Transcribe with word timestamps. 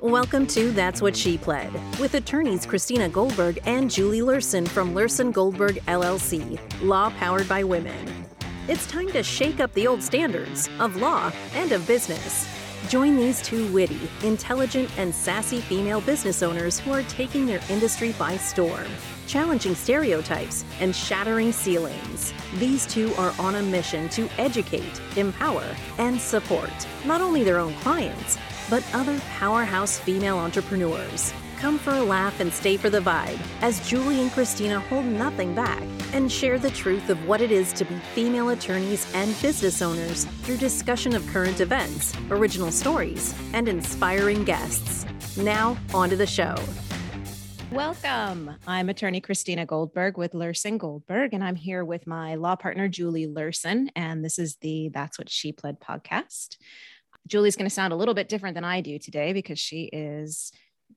Welcome 0.00 0.48
to 0.48 0.72
That's 0.72 1.00
What 1.00 1.14
She 1.14 1.38
Pled 1.38 1.72
with 2.00 2.14
attorneys 2.14 2.66
Christina 2.66 3.08
Goldberg 3.08 3.60
and 3.64 3.88
Julie 3.88 4.22
Lurson 4.22 4.66
from 4.66 4.92
Lurson 4.92 5.32
Goldberg 5.32 5.76
LLC, 5.86 6.58
law 6.82 7.10
powered 7.10 7.48
by 7.48 7.62
women. 7.62 8.26
It's 8.66 8.88
time 8.88 9.06
to 9.12 9.22
shake 9.22 9.60
up 9.60 9.72
the 9.74 9.86
old 9.86 10.02
standards 10.02 10.68
of 10.80 10.96
law 10.96 11.30
and 11.54 11.70
of 11.70 11.86
business. 11.86 12.48
Join 12.88 13.14
these 13.14 13.40
two 13.40 13.72
witty, 13.72 14.10
intelligent, 14.24 14.90
and 14.98 15.14
sassy 15.14 15.60
female 15.60 16.00
business 16.00 16.42
owners 16.42 16.80
who 16.80 16.90
are 16.90 17.04
taking 17.04 17.46
their 17.46 17.60
industry 17.68 18.16
by 18.18 18.36
storm, 18.36 18.88
challenging 19.30 19.76
stereotypes 19.76 20.64
and 20.80 20.94
shattering 20.94 21.52
ceilings. 21.52 22.34
These 22.58 22.84
two 22.84 23.14
are 23.14 23.32
on 23.38 23.54
a 23.54 23.62
mission 23.62 24.08
to 24.08 24.28
educate, 24.38 25.00
empower, 25.16 25.64
and 25.98 26.20
support 26.20 26.72
not 27.04 27.20
only 27.20 27.44
their 27.44 27.58
own 27.58 27.72
clients, 27.74 28.36
but 28.68 28.84
other 28.92 29.20
powerhouse 29.38 30.00
female 30.00 30.36
entrepreneurs. 30.36 31.32
Come 31.60 31.78
for 31.78 31.92
a 31.92 32.02
laugh 32.02 32.40
and 32.40 32.52
stay 32.52 32.76
for 32.76 32.90
the 32.90 33.00
vibe 33.00 33.38
as 33.60 33.86
Julie 33.88 34.20
and 34.20 34.32
Christina 34.32 34.80
hold 34.80 35.04
nothing 35.04 35.54
back 35.54 35.82
and 36.12 36.32
share 36.32 36.58
the 36.58 36.70
truth 36.70 37.08
of 37.08 37.28
what 37.28 37.40
it 37.40 37.52
is 37.52 37.72
to 37.74 37.84
be 37.84 37.94
female 38.14 38.48
attorneys 38.48 39.06
and 39.14 39.40
business 39.40 39.80
owners 39.80 40.24
through 40.42 40.56
discussion 40.56 41.14
of 41.14 41.24
current 41.28 41.60
events, 41.60 42.16
original 42.30 42.72
stories, 42.72 43.32
and 43.52 43.68
inspiring 43.68 44.42
guests. 44.42 45.06
Now, 45.36 45.76
on 45.94 46.10
to 46.10 46.16
the 46.16 46.26
show. 46.26 46.56
Welcome. 47.72 48.56
I'm 48.66 48.88
attorney 48.88 49.20
Christina 49.20 49.64
Goldberg 49.64 50.18
with 50.18 50.32
Lurson 50.32 50.76
Goldberg, 50.76 51.34
and 51.34 51.44
I'm 51.44 51.54
here 51.54 51.84
with 51.84 52.04
my 52.04 52.34
law 52.34 52.56
partner, 52.56 52.88
Julie 52.88 53.28
Lurson. 53.28 53.90
And 53.94 54.24
this 54.24 54.40
is 54.40 54.56
the 54.56 54.90
That's 54.92 55.18
What 55.18 55.30
She 55.30 55.52
Pled 55.52 55.78
podcast. 55.78 56.56
Julie's 57.28 57.54
going 57.54 57.68
to 57.68 57.74
sound 57.74 57.92
a 57.92 57.96
little 57.96 58.14
bit 58.14 58.28
different 58.28 58.56
than 58.56 58.64
I 58.64 58.80
do 58.80 58.98
today 58.98 59.32
because 59.32 59.60
she 59.60 59.84
is 59.84 60.50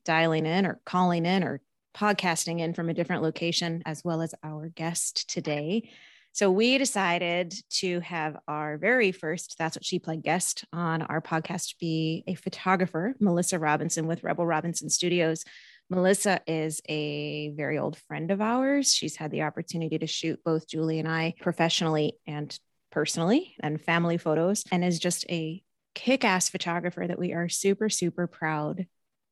dialing 0.04 0.48
in 0.48 0.66
or 0.66 0.80
calling 0.84 1.28
in 1.28 1.44
or 1.44 1.62
podcasting 1.96 2.60
in 2.60 2.74
from 2.74 2.90
a 2.90 2.94
different 2.96 3.22
location, 3.22 3.84
as 3.86 4.04
well 4.04 4.24
as 4.24 4.34
our 4.44 4.70
guest 4.70 5.30
today. 5.30 5.92
So 6.32 6.50
we 6.50 6.80
decided 6.80 7.54
to 7.74 8.00
have 8.00 8.38
our 8.48 8.80
very 8.80 9.12
first 9.12 9.58
That's 9.60 9.78
What 9.78 9.86
She 9.86 10.00
Pled 10.00 10.24
guest 10.24 10.66
on 10.74 11.04
our 11.04 11.22
podcast 11.22 11.78
be 11.78 12.24
a 12.26 12.34
photographer, 12.34 13.14
Melissa 13.20 13.60
Robinson 13.60 14.08
with 14.08 14.24
Rebel 14.24 14.48
Robinson 14.48 14.90
Studios. 14.90 15.46
Melissa 15.90 16.42
is 16.48 16.82
a 16.88 17.50
very 17.50 17.78
old 17.78 17.98
friend 17.98 18.32
of 18.32 18.42
ours. 18.42 18.94
She's 18.94 19.16
had 19.16 19.32
the 19.32 19.44
opportunity 19.44 19.98
to 20.00 20.08
shoot 20.08 20.40
both 20.44 20.68
Julie 20.68 21.00
and 21.00 21.08
I 21.08 21.36
professionally 21.40 22.18
and 22.26 22.58
personally 22.92 23.56
and 23.60 23.82
family 23.82 24.18
photos 24.18 24.64
and 24.72 24.84
is 24.84 25.00
just 25.00 25.26
a 25.30 25.62
kick 25.94 26.24
ass 26.24 26.50
photographer 26.50 27.06
that 27.06 27.20
we 27.20 27.34
are 27.34 27.50
super, 27.50 27.90
super 27.90 28.28
proud 28.28 28.88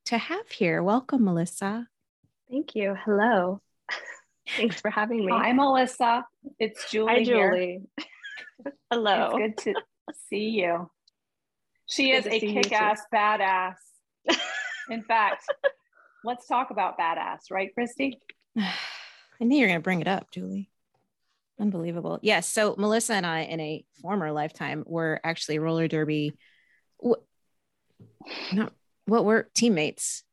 to 0.06 0.18
have 0.18 0.50
here. 0.50 0.84
Welcome, 0.84 1.24
Melissa. 1.24 1.88
Thank 2.50 2.76
you. 2.76 2.96
Hello. 3.06 3.62
Thanks 4.58 4.82
for 4.82 4.90
having 4.90 5.26
me. 5.26 5.32
Hi, 5.32 5.54
Melissa. 5.54 6.26
It's 6.60 6.92
Julie. 6.92 7.14
Hi, 7.14 7.24
Julie. 7.24 7.82
Hello. 8.92 9.32
It's 9.36 9.64
good 9.64 9.74
to 9.74 10.14
see 10.30 10.50
you. 10.50 10.90
She 11.88 12.12
is 12.12 12.26
a 12.26 12.40
kick 12.40 12.72
ass 12.72 13.02
badass. 13.14 13.76
In 14.90 15.04
fact, 15.04 15.46
let's 16.24 16.48
talk 16.48 16.70
about 16.72 16.98
badass, 17.00 17.52
right, 17.52 17.74
Christy? 17.74 18.20
I 18.58 19.44
knew 19.44 19.58
you 19.58 19.64
were 19.64 19.68
going 19.70 19.80
to 19.80 19.84
bring 19.84 20.02
it 20.02 20.08
up, 20.08 20.32
Julie. 20.32 20.70
Unbelievable. 21.60 22.20
Yes. 22.22 22.48
So 22.48 22.76
Melissa 22.78 23.14
and 23.14 23.26
I, 23.26 23.42
in 23.42 23.60
a 23.60 23.86
former 24.02 24.32
lifetime, 24.32 24.84
were 24.86 25.20
actually 25.24 25.60
roller 25.60 25.88
derby. 25.88 26.34
Not 28.54 28.74
what 29.06 29.26
were 29.26 29.50
teammates 29.54 30.24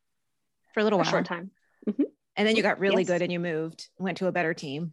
for 0.74 0.80
a 0.80 0.84
little 0.84 0.98
For 0.98 1.04
while. 1.04 1.08
a 1.08 1.10
short 1.10 1.26
time. 1.26 1.50
Mhm. 1.88 2.04
And 2.36 2.46
then 2.48 2.56
you 2.56 2.62
got 2.62 2.78
really 2.80 3.02
Yes. 3.02 3.08
good 3.08 3.22
and 3.22 3.32
you 3.32 3.40
moved, 3.40 3.88
went 3.98 4.18
to 4.18 4.26
a 4.26 4.32
better 4.32 4.54
team. 4.54 4.92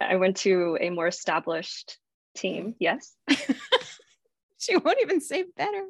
I 0.00 0.16
went 0.16 0.38
to 0.38 0.78
a 0.80 0.90
more 0.90 1.06
established 1.08 1.98
team. 2.34 2.74
Yes. 2.78 3.14
She 4.58 4.76
won't 4.76 5.00
even 5.00 5.20
say 5.20 5.42
better. 5.56 5.82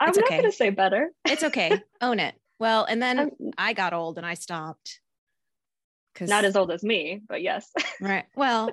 I'm 0.00 0.08
It's 0.08 0.16
not 0.16 0.24
okay. 0.24 0.38
going 0.38 0.50
to 0.50 0.56
say 0.56 0.70
better. 0.70 1.10
It's 1.26 1.42
okay. 1.44 1.82
Own 2.00 2.18
it. 2.18 2.34
Well, 2.58 2.84
and 2.84 3.02
then 3.02 3.18
I'm 3.18 3.30
I 3.58 3.72
got 3.72 3.92
old 3.92 4.16
and 4.18 4.26
I 4.26 4.34
stopped. 4.34 5.00
Cause 6.14 6.30
not 6.30 6.46
as 6.46 6.56
old 6.56 6.70
as 6.70 6.82
me, 6.82 7.20
but 7.28 7.42
yes. 7.42 7.70
right. 8.00 8.24
Well, 8.34 8.70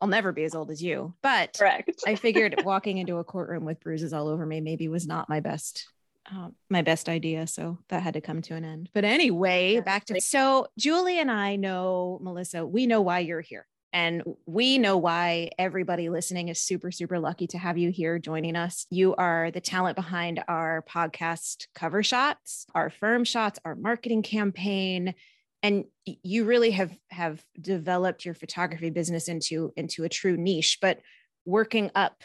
I'll 0.00 0.08
never 0.08 0.30
be 0.30 0.44
as 0.44 0.54
old 0.54 0.70
as 0.70 0.80
you, 0.80 1.14
but 1.22 1.56
Correct. 1.58 2.04
I 2.06 2.14
figured 2.14 2.60
walking 2.64 2.98
into 2.98 3.16
a 3.18 3.24
courtroom 3.24 3.64
with 3.64 3.80
bruises 3.80 4.12
all 4.12 4.28
over 4.28 4.46
me 4.46 4.60
maybe 4.60 4.86
was 4.86 5.06
not 5.06 5.28
my 5.28 5.40
best 5.40 5.88
um, 6.30 6.54
my 6.70 6.82
best 6.82 7.08
idea. 7.08 7.46
So 7.46 7.78
that 7.88 8.02
had 8.02 8.14
to 8.14 8.20
come 8.20 8.42
to 8.42 8.54
an 8.54 8.64
end. 8.64 8.90
But 8.94 9.04
anyway, 9.04 9.80
back 9.80 10.06
to 10.06 10.20
so 10.20 10.68
Julie 10.78 11.18
and 11.18 11.30
I 11.30 11.56
know 11.56 12.18
Melissa. 12.22 12.64
We 12.64 12.86
know 12.86 13.02
why 13.02 13.20
you're 13.20 13.40
here, 13.40 13.66
and 13.94 14.22
we 14.44 14.76
know 14.76 14.98
why 14.98 15.48
everybody 15.58 16.10
listening 16.10 16.48
is 16.48 16.60
super 16.60 16.90
super 16.90 17.18
lucky 17.18 17.46
to 17.46 17.58
have 17.58 17.78
you 17.78 17.90
here 17.90 18.18
joining 18.18 18.56
us. 18.56 18.86
You 18.90 19.14
are 19.14 19.50
the 19.50 19.60
talent 19.62 19.96
behind 19.96 20.42
our 20.48 20.84
podcast 20.86 21.68
cover 21.74 22.02
shots, 22.02 22.66
our 22.74 22.90
firm 22.90 23.24
shots, 23.24 23.58
our 23.64 23.74
marketing 23.74 24.22
campaign 24.22 25.14
and 25.62 25.86
you 26.04 26.44
really 26.44 26.72
have 26.72 26.90
have 27.10 27.42
developed 27.58 28.26
your 28.26 28.34
photography 28.34 28.90
business 28.90 29.28
into 29.28 29.72
into 29.76 30.04
a 30.04 30.10
true 30.10 30.36
niche 30.36 30.76
but 30.82 31.00
working 31.46 31.90
up 31.94 32.22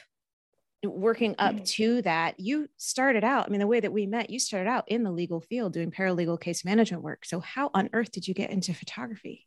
working 0.83 1.35
up 1.37 1.55
Mhm. 1.55 1.65
to 1.75 2.01
that 2.01 2.39
you 2.39 2.67
started 2.77 3.23
out 3.23 3.45
i 3.45 3.49
mean 3.49 3.59
the 3.61 3.67
way 3.67 3.79
that 3.79 3.93
we 3.93 4.05
met 4.07 4.29
you 4.29 4.39
started 4.39 4.69
out 4.69 4.83
in 4.89 5.03
the 5.03 5.11
legal 5.11 5.39
field 5.39 5.71
doing 5.73 5.89
paralegal 5.91 6.39
case 6.39 6.65
management 6.65 7.03
work 7.03 7.23
so 7.23 7.39
how 7.39 7.69
on 7.73 7.89
earth 7.93 8.11
did 8.11 8.27
you 8.27 8.33
get 8.33 8.49
into 8.49 8.73
photography 8.73 9.45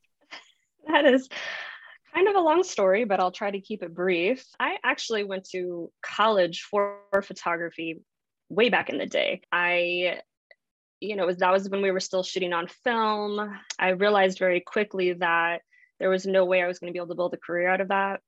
That 0.88 1.04
is 1.04 1.28
kind 2.14 2.28
of 2.28 2.34
a 2.34 2.40
long 2.40 2.62
story, 2.62 3.04
but 3.04 3.20
I'll 3.20 3.32
try 3.32 3.50
to 3.50 3.60
keep 3.60 3.82
it 3.82 3.94
brief. 3.94 4.44
I 4.60 4.76
actually 4.84 5.24
went 5.24 5.48
to 5.50 5.90
college 6.04 6.62
for 6.70 7.00
photography 7.22 8.02
way 8.48 8.68
back 8.68 8.90
in 8.90 8.98
the 8.98 9.06
day. 9.06 9.42
I, 9.50 10.20
you 11.00 11.16
know, 11.16 11.26
was, 11.26 11.38
that 11.38 11.52
was 11.52 11.68
when 11.68 11.82
we 11.82 11.90
were 11.90 12.00
still 12.00 12.22
shooting 12.22 12.52
on 12.52 12.68
film. 12.84 13.58
I 13.78 13.90
realized 13.90 14.38
very 14.38 14.60
quickly 14.60 15.14
that 15.14 15.62
there 15.98 16.10
was 16.10 16.26
no 16.26 16.44
way 16.44 16.62
I 16.62 16.66
was 16.66 16.78
going 16.78 16.90
to 16.90 16.92
be 16.92 16.98
able 16.98 17.08
to 17.08 17.14
build 17.14 17.34
a 17.34 17.38
career 17.38 17.68
out 17.68 17.80
of 17.80 17.88
that. 17.88 18.20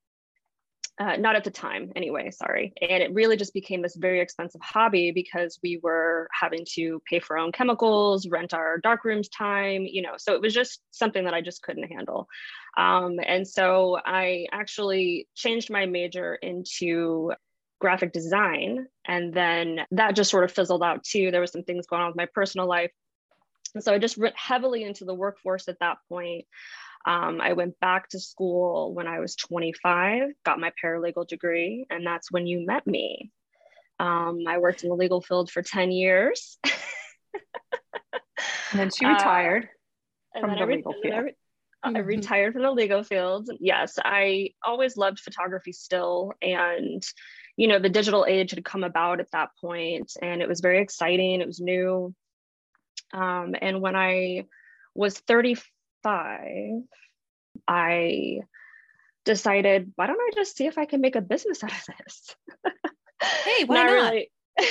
Uh, 0.96 1.16
not 1.16 1.34
at 1.34 1.42
the 1.42 1.50
time, 1.50 1.90
anyway, 1.96 2.30
sorry. 2.30 2.72
And 2.80 3.02
it 3.02 3.12
really 3.12 3.36
just 3.36 3.52
became 3.52 3.82
this 3.82 3.96
very 3.96 4.20
expensive 4.20 4.60
hobby 4.60 5.10
because 5.10 5.58
we 5.60 5.80
were 5.82 6.28
having 6.32 6.64
to 6.74 7.02
pay 7.10 7.18
for 7.18 7.36
our 7.36 7.44
own 7.44 7.50
chemicals, 7.50 8.28
rent 8.28 8.54
our 8.54 8.80
darkrooms 8.80 9.26
time, 9.36 9.86
you 9.90 10.02
know, 10.02 10.12
so 10.18 10.34
it 10.34 10.40
was 10.40 10.54
just 10.54 10.80
something 10.92 11.24
that 11.24 11.34
I 11.34 11.40
just 11.40 11.62
couldn't 11.62 11.90
handle. 11.90 12.28
Um, 12.76 13.18
and 13.26 13.46
so 13.46 13.98
I 14.04 14.46
actually 14.52 15.26
changed 15.34 15.68
my 15.68 15.86
major 15.86 16.36
into 16.36 17.32
graphic 17.80 18.12
design. 18.12 18.86
And 19.04 19.34
then 19.34 19.80
that 19.90 20.14
just 20.14 20.30
sort 20.30 20.44
of 20.44 20.52
fizzled 20.52 20.84
out 20.84 21.02
too. 21.02 21.32
There 21.32 21.40
was 21.40 21.50
some 21.52 21.64
things 21.64 21.86
going 21.86 22.02
on 22.02 22.08
with 22.08 22.16
my 22.16 22.28
personal 22.32 22.68
life. 22.68 22.92
And 23.74 23.82
so 23.82 23.92
I 23.92 23.98
just 23.98 24.16
went 24.16 24.38
heavily 24.38 24.84
into 24.84 25.04
the 25.04 25.14
workforce 25.14 25.68
at 25.68 25.80
that 25.80 25.98
point. 26.08 26.46
Um, 27.06 27.40
I 27.40 27.52
went 27.52 27.78
back 27.80 28.08
to 28.10 28.18
school 28.18 28.94
when 28.94 29.06
I 29.06 29.20
was 29.20 29.36
25, 29.36 30.30
got 30.44 30.58
my 30.58 30.72
paralegal 30.82 31.28
degree, 31.28 31.86
and 31.90 32.06
that's 32.06 32.30
when 32.32 32.46
you 32.46 32.64
met 32.64 32.86
me. 32.86 33.30
Um, 34.00 34.40
I 34.48 34.58
worked 34.58 34.82
in 34.82 34.88
the 34.88 34.96
legal 34.96 35.20
field 35.20 35.50
for 35.50 35.62
10 35.62 35.92
years. 35.92 36.58
And 38.72 38.80
then 38.80 38.90
she 38.90 39.04
Uh, 39.06 39.10
retired. 39.10 39.68
and 40.34 40.44
From 40.44 40.58
the 40.58 40.66
re- 40.66 40.76
legal 40.76 40.92
I 40.92 41.02
field. 41.02 41.30
I 41.84 41.98
retired 41.98 42.54
from 42.54 42.62
the 42.62 42.70
legal 42.70 43.02
field. 43.04 43.50
Yes, 43.60 43.98
I 44.02 44.50
always 44.64 44.96
loved 44.96 45.20
photography 45.20 45.72
still. 45.72 46.32
And, 46.40 47.02
you 47.56 47.68
know, 47.68 47.78
the 47.78 47.90
digital 47.90 48.24
age 48.26 48.52
had 48.52 48.64
come 48.64 48.84
about 48.84 49.20
at 49.20 49.30
that 49.32 49.50
point, 49.60 50.12
and 50.22 50.40
it 50.40 50.48
was 50.48 50.60
very 50.60 50.80
exciting. 50.80 51.42
It 51.42 51.46
was 51.46 51.60
new. 51.60 52.14
Um, 53.12 53.54
and 53.60 53.82
when 53.82 53.94
I 53.94 54.46
was 54.94 55.18
35, 55.18 55.62
I 56.06 56.82
decided, 59.24 59.92
why 59.96 60.06
don't 60.06 60.20
I 60.20 60.30
just 60.34 60.56
see 60.56 60.66
if 60.66 60.78
I 60.78 60.84
can 60.84 61.00
make 61.00 61.16
a 61.16 61.20
business 61.20 61.64
out 61.64 61.72
of 61.72 61.84
this? 62.04 62.36
Hey, 63.22 63.64
why 63.68 63.84
not? 63.84 63.92
really. 63.92 64.30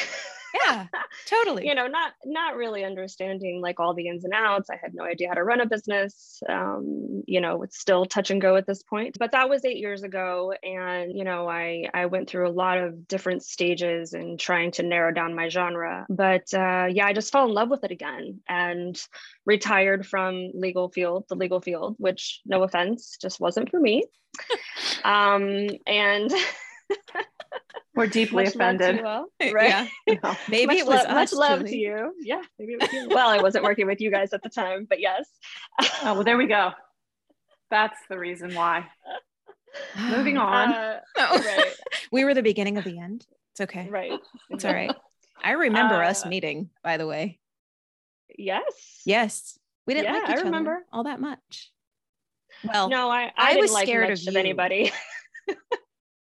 yeah 0.54 0.88
totally. 1.26 1.68
you 1.68 1.76
know 1.76 1.88
not 1.88 2.14
not 2.26 2.56
really 2.56 2.84
understanding 2.84 3.62
like 3.62 3.80
all 3.80 3.94
the 3.94 4.08
ins 4.08 4.24
and 4.24 4.34
outs. 4.34 4.70
I 4.70 4.78
had 4.82 4.94
no 4.94 5.04
idea 5.04 5.30
how 5.30 5.36
to 5.36 5.44
run 5.44 5.62
a 5.62 5.66
business 5.66 6.42
um, 6.50 7.24
you 7.28 7.42
know 7.42 7.64
it's 7.64 7.80
still 7.80 8.06
touch 8.06 8.32
and 8.32 8.42
go 8.42 8.56
at 8.56 8.68
this 8.68 8.84
point. 8.84 9.18
But 9.20 9.32
that 9.32 9.50
was 9.50 9.66
eight 9.66 9.78
years 9.78 10.04
ago 10.04 10.54
and 10.64 11.16
you 11.18 11.24
know 11.24 11.48
i 11.48 11.86
i 11.94 12.06
went 12.06 12.30
through 12.30 12.48
a 12.48 12.52
lot 12.52 12.78
of 12.78 13.08
different 13.08 13.44
stages 13.44 14.14
in 14.14 14.38
trying 14.38 14.72
to 14.74 14.84
narrow 14.84 15.12
down 15.12 15.36
my 15.36 15.50
genre. 15.50 16.06
But 16.10 16.54
uh, 16.54 16.88
yeah 16.90 17.06
i 17.06 17.14
just 17.14 17.32
fell 17.32 17.46
in 17.46 17.54
love 17.54 17.70
with 17.70 17.84
it 17.84 17.92
again 17.92 18.42
and 18.48 19.00
retired 19.46 20.06
from 20.06 20.52
legal 20.54 20.90
field 20.90 21.26
the 21.30 21.36
legal 21.36 21.62
field 21.62 21.96
which 21.98 22.42
no 22.46 22.64
offense 22.64 23.18
just 23.22 23.40
wasn't 23.40 23.70
for 23.70 23.80
me. 23.80 24.06
Um, 25.04 25.68
and 25.86 26.32
We're 27.96 28.08
deeply 28.08 28.46
Much 28.46 28.56
offended. 28.56 29.02
love 29.04 29.26
to 29.40 29.46
you 29.48 29.52
all, 29.52 29.54
right? 29.54 29.88
Yeah. 30.08 30.18
No. 30.24 30.36
Maybe 30.50 30.66
much 30.68 30.78
it 30.78 30.86
was 30.88 30.96
love, 30.98 31.06
us, 31.08 31.14
much 31.14 31.34
love 31.34 31.60
Julie. 31.60 31.72
to 31.72 31.78
you. 31.78 32.14
Yeah, 32.24 32.42
maybe 32.60 32.74
it 32.74 32.82
was 32.82 32.92
you. 32.94 33.08
Well, 33.10 33.30
I 33.30 33.42
wasn't 33.42 33.64
working 33.64 33.86
with 33.88 34.02
you 34.02 34.10
guys 34.12 34.34
at 34.34 34.42
the 34.42 34.50
time, 34.50 34.86
but 34.90 35.00
yes. 35.00 35.28
Oh, 36.04 36.14
well, 36.16 36.24
there 36.24 36.38
we 36.38 36.48
go. 36.48 36.72
That's 37.70 37.98
the 38.10 38.18
reason 38.18 38.54
why. 38.56 38.88
Moving 40.10 40.38
on. 40.40 40.72
Uh, 40.74 41.00
No. 41.18 41.30
right, 41.38 41.74
we 42.12 42.24
were 42.26 42.34
the 42.34 42.44
beginning 42.44 42.78
of 42.78 42.84
the 42.84 43.00
end. 43.00 43.26
It's 43.52 43.62
okay. 43.62 43.88
right. 43.90 44.20
It's 44.50 44.66
all 44.66 44.74
right. 44.74 44.94
I 45.44 45.52
remember 45.52 46.02
us 46.02 46.26
Uh, 46.26 46.30
meeting, 46.30 46.70
by 46.84 46.98
the 46.98 47.06
way. 47.06 47.40
Yes. 48.38 48.64
Yes. 49.06 49.60
We 49.86 49.94
didn't 49.94 50.06
Yeah, 50.06 50.14
like 50.14 50.24
I 50.30 50.32
each 50.32 50.38
other 50.38 50.46
remember. 50.46 50.86
all 50.92 51.04
that 51.04 51.20
much. 51.20 51.72
Well, 52.64 52.90
No, 52.90 53.10
I, 53.12 53.26
I, 53.26 53.32
I 53.38 53.48
didn't 53.50 53.62
was 53.62 53.74
like 53.74 53.88
scared 53.88 54.10
much 54.10 54.22
of 54.24 54.30
of, 54.30 54.36
anybody. 54.38 54.92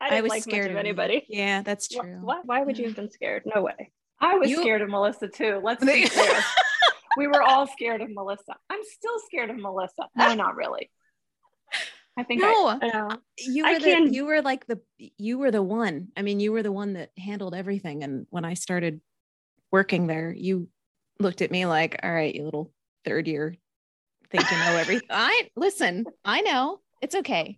I 0.05 0.09
didn't 0.09 0.23
was 0.23 0.29
like 0.31 0.43
scared 0.43 0.71
of 0.71 0.77
anybody. 0.77 1.25
Yeah, 1.29 1.61
that's 1.61 1.87
true. 1.87 2.19
Why, 2.21 2.41
why 2.43 2.61
would 2.61 2.77
you 2.77 2.85
have 2.87 2.95
been 2.95 3.11
scared? 3.11 3.43
No 3.53 3.61
way. 3.63 3.91
I 4.19 4.35
was 4.37 4.49
You- 4.49 4.57
scared 4.61 4.81
of 4.81 4.89
Melissa 4.89 5.27
too. 5.27 5.59
Let's 5.63 5.83
be 5.83 6.03
clear. 6.09 6.41
we 7.17 7.27
were 7.27 7.41
all 7.41 7.67
scared 7.67 8.01
of 8.01 8.09
Melissa. 8.11 8.55
I'm 8.69 8.81
still 8.83 9.19
scared 9.25 9.49
of 9.49 9.57
Melissa. 9.57 10.07
No, 10.15 10.33
not 10.35 10.55
really. 10.55 10.89
I 12.15 12.23
think 12.23 12.43
I, 12.43 12.51
No, 12.51 12.67
I 12.67 12.87
know. 12.87 13.17
you 13.39 13.65
I 13.65 13.73
were 13.73 13.79
the 13.79 13.85
can- 13.85 14.13
you 14.13 14.25
were 14.25 14.41
like 14.41 14.65
the 14.67 14.79
you 14.97 15.39
were 15.39 15.51
the 15.51 15.63
one. 15.63 16.09
I 16.15 16.21
mean, 16.21 16.39
you 16.39 16.51
were 16.51 16.63
the 16.63 16.71
one 16.71 16.93
that 16.93 17.09
handled 17.17 17.55
everything. 17.55 18.03
And 18.03 18.27
when 18.29 18.45
I 18.45 18.53
started 18.53 19.01
working 19.71 20.05
there, 20.07 20.31
you 20.31 20.69
looked 21.19 21.41
at 21.41 21.49
me 21.51 21.65
like, 21.65 21.99
"All 22.03 22.11
right, 22.13 22.33
you 22.33 22.43
little 22.43 22.71
third 23.03 23.27
year, 23.27 23.55
think 24.29 24.43
you 24.51 24.57
oh, 24.57 24.65
know 24.71 24.77
everything." 24.77 25.07
I 25.11 25.49
listen. 25.55 26.05
I 26.23 26.41
know 26.41 26.81
it's 27.01 27.15
okay. 27.15 27.57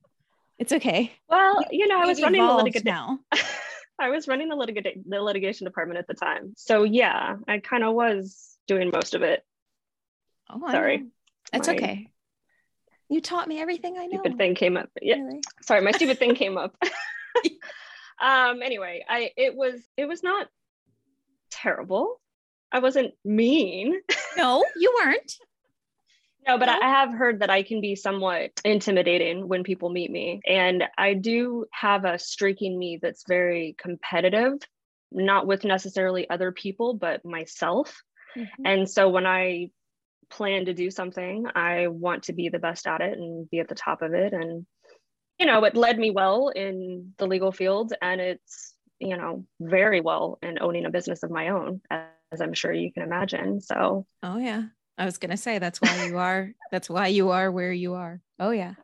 It's 0.57 0.71
okay. 0.71 1.11
Well, 1.29 1.65
you 1.69 1.87
know, 1.87 1.99
I 1.99 2.05
was 2.05 2.21
running 2.21 2.45
the 2.45 2.53
litigation. 2.53 2.85
now. 2.85 3.19
I 3.99 4.09
was 4.09 4.27
running 4.27 4.49
the, 4.49 4.55
litiga- 4.55 5.03
the 5.07 5.21
litigation 5.21 5.65
department 5.65 5.99
at 5.99 6.07
the 6.07 6.13
time. 6.13 6.53
So 6.57 6.83
yeah, 6.83 7.37
I 7.47 7.59
kind 7.59 7.83
of 7.83 7.93
was 7.93 8.57
doing 8.67 8.91
most 8.93 9.13
of 9.15 9.21
it. 9.21 9.43
Oh, 10.49 10.59
Sorry. 10.71 11.05
It's 11.53 11.67
My 11.67 11.73
okay. 11.73 12.09
You 13.09 13.21
taught 13.21 13.47
me 13.47 13.59
everything 13.61 13.97
I 13.97 14.07
know. 14.07 14.19
Stupid 14.19 14.37
thing 14.37 14.55
came 14.55 14.77
up. 14.77 14.89
Yeah. 15.01 15.15
really. 15.17 15.41
Sorry, 15.61 15.81
my 15.81 15.91
stupid 15.91 16.17
thing 16.17 16.35
came 16.35 16.57
up. 16.57 16.75
um. 18.21 18.61
Anyway, 18.63 19.05
I 19.07 19.31
it 19.37 19.55
was 19.55 19.81
it 19.97 20.05
was 20.05 20.23
not 20.23 20.47
terrible. 21.51 22.19
I 22.71 22.79
wasn't 22.79 23.13
mean. 23.23 24.01
No, 24.37 24.65
you 24.75 24.93
weren't. 25.01 25.33
No, 26.47 26.59
but 26.59 26.69
I 26.69 26.87
have 26.87 27.11
heard 27.11 27.39
that 27.39 27.49
I 27.49 27.63
can 27.63 27.81
be 27.81 27.95
somewhat 27.95 28.51
intimidating 28.63 29.47
when 29.47 29.63
people 29.63 29.89
meet 29.89 30.11
me. 30.11 30.41
And 30.45 30.83
I 30.97 31.15
do 31.15 31.65
have 31.71 32.05
a 32.05 32.19
streak 32.19 32.61
in 32.61 32.77
me 32.77 32.99
that's 33.01 33.23
very 33.27 33.75
competitive, 33.79 34.53
not 35.11 35.47
with 35.47 35.63
necessarily 35.63 36.29
other 36.29 36.51
people, 36.51 36.93
but 36.93 37.25
myself. 37.25 37.99
Mm-hmm. 38.37 38.65
And 38.65 38.89
so 38.89 39.09
when 39.09 39.25
I 39.25 39.71
plan 40.29 40.65
to 40.65 40.73
do 40.73 40.91
something, 40.91 41.47
I 41.55 41.87
want 41.87 42.23
to 42.23 42.33
be 42.33 42.49
the 42.49 42.59
best 42.59 42.85
at 42.85 43.01
it 43.01 43.17
and 43.17 43.49
be 43.49 43.59
at 43.59 43.67
the 43.67 43.75
top 43.75 44.03
of 44.03 44.13
it. 44.13 44.33
And, 44.33 44.67
you 45.39 45.47
know, 45.47 45.63
it 45.63 45.75
led 45.75 45.97
me 45.97 46.11
well 46.11 46.49
in 46.49 47.13
the 47.17 47.27
legal 47.27 47.51
field 47.51 47.93
and 48.01 48.21
it's, 48.21 48.73
you 48.99 49.17
know, 49.17 49.45
very 49.59 50.01
well 50.01 50.37
in 50.43 50.61
owning 50.61 50.85
a 50.85 50.91
business 50.91 51.23
of 51.23 51.31
my 51.31 51.49
own, 51.49 51.81
as 51.89 52.39
I'm 52.39 52.53
sure 52.53 52.71
you 52.71 52.93
can 52.93 53.03
imagine. 53.03 53.61
So, 53.61 54.05
Oh 54.21 54.37
yeah. 54.37 54.65
I 54.97 55.05
was 55.05 55.17
gonna 55.17 55.37
say 55.37 55.59
that's 55.59 55.81
why 55.81 56.07
you 56.07 56.17
are 56.17 56.51
that's 56.71 56.89
why 56.89 57.07
you 57.07 57.31
are 57.31 57.51
where 57.51 57.71
you 57.71 57.93
are. 57.95 58.21
Oh 58.39 58.51
yeah. 58.51 58.75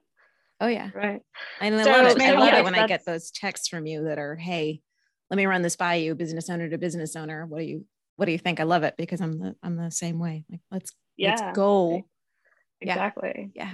Oh 0.59 0.67
yeah. 0.67 0.89
right. 0.93 1.21
And 1.59 1.75
I 1.75 1.83
So, 1.83 1.91
love 1.91 2.05
it. 2.17 2.21
I 2.21 2.31
love 2.33 2.53
it 2.53 2.63
when 2.63 2.75
I 2.75 2.87
get 2.87 3.05
those 3.05 3.31
texts 3.31 3.67
from 3.67 3.85
you 3.87 4.03
that 4.05 4.19
are, 4.19 4.35
hey, 4.35 4.81
let 5.29 5.37
me 5.37 5.45
run 5.45 5.61
this 5.61 5.75
by 5.75 5.95
you, 5.95 6.13
business 6.13 6.49
owner 6.49 6.69
to 6.69 6.77
business 6.77 7.15
owner. 7.15 7.45
What 7.45 7.59
do 7.59 7.65
you 7.65 7.85
what 8.17 8.25
do 8.25 8.31
you 8.31 8.37
think? 8.37 8.59
I 8.59 8.63
love 8.63 8.83
it 8.83 8.95
because 8.97 9.21
I'm 9.21 9.39
the 9.39 9.55
I'm 9.63 9.77
the 9.77 9.89
same 9.91 10.19
way. 10.19 10.45
Like 10.51 10.61
let's 10.71 10.91
Yeah. 11.17 11.29
let's 11.31 11.55
go. 11.55 12.03
Yeah. 12.81 12.93
Exactly. 12.93 13.51
Yeah. 13.55 13.71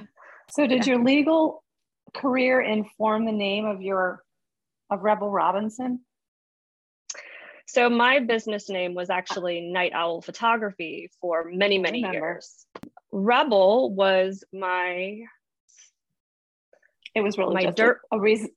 So 0.51 0.67
did 0.67 0.85
Yeah. 0.85 0.93
your 0.93 1.03
legal 1.03 1.63
career 2.13 2.61
inform 2.61 3.25
the 3.25 3.31
name 3.31 3.65
of 3.65 3.81
your 3.81 4.21
of 4.89 5.01
Rebel 5.01 5.29
Robinson? 5.29 6.01
So 7.67 7.89
my 7.89 8.19
business 8.19 8.69
name 8.69 8.93
was 8.95 9.09
actually 9.09 9.61
Night 9.61 9.91
Owl 9.93 10.21
Photography 10.21 11.09
for 11.19 11.45
many, 11.51 11.77
many 11.77 11.99
years. 11.99 12.65
Rebel 13.11 13.93
was 13.93 14.43
my 14.53 15.19
It 17.13 17.21
was 17.21 17.37
really 17.37 17.53
My 17.55 17.63
just 17.63 17.77
dirt- 17.77 18.01
a, 18.11 18.15
a 18.17 18.19
reason 18.19 18.49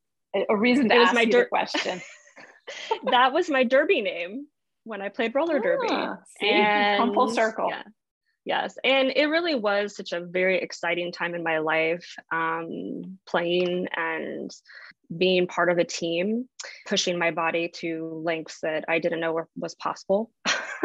a 0.48 0.56
reason 0.56 0.88
to 0.88 0.94
It 0.94 0.98
was 0.98 1.08
ask 1.08 1.14
my 1.14 1.22
you 1.22 1.32
dirt- 1.32 1.50
question. 1.50 2.00
that 3.10 3.32
was 3.32 3.50
my 3.50 3.64
derby 3.64 4.00
name 4.00 4.46
when 4.84 5.02
I 5.02 5.08
played 5.08 5.34
roller 5.34 5.58
derby. 5.58 5.88
Ah, 5.90 6.18
see, 6.38 6.46
you've 6.48 6.98
come 6.98 7.12
full 7.12 7.28
circle. 7.30 7.66
yeah. 7.68 7.82
Yes. 8.44 8.76
And 8.84 9.12
it 9.14 9.26
really 9.26 9.54
was 9.54 9.94
such 9.94 10.12
a 10.12 10.20
very 10.20 10.60
exciting 10.62 11.12
time 11.12 11.34
in 11.34 11.42
my 11.42 11.58
life, 11.58 12.14
um, 12.32 13.18
playing 13.28 13.88
and 13.94 14.50
being 15.16 15.46
part 15.46 15.70
of 15.70 15.78
a 15.78 15.84
team, 15.84 16.48
pushing 16.86 17.18
my 17.18 17.30
body 17.30 17.68
to 17.76 18.22
lengths 18.24 18.60
that 18.62 18.84
I 18.88 18.98
didn't 18.98 19.20
know 19.20 19.32
were, 19.32 19.48
was 19.56 19.74
possible. 19.74 20.30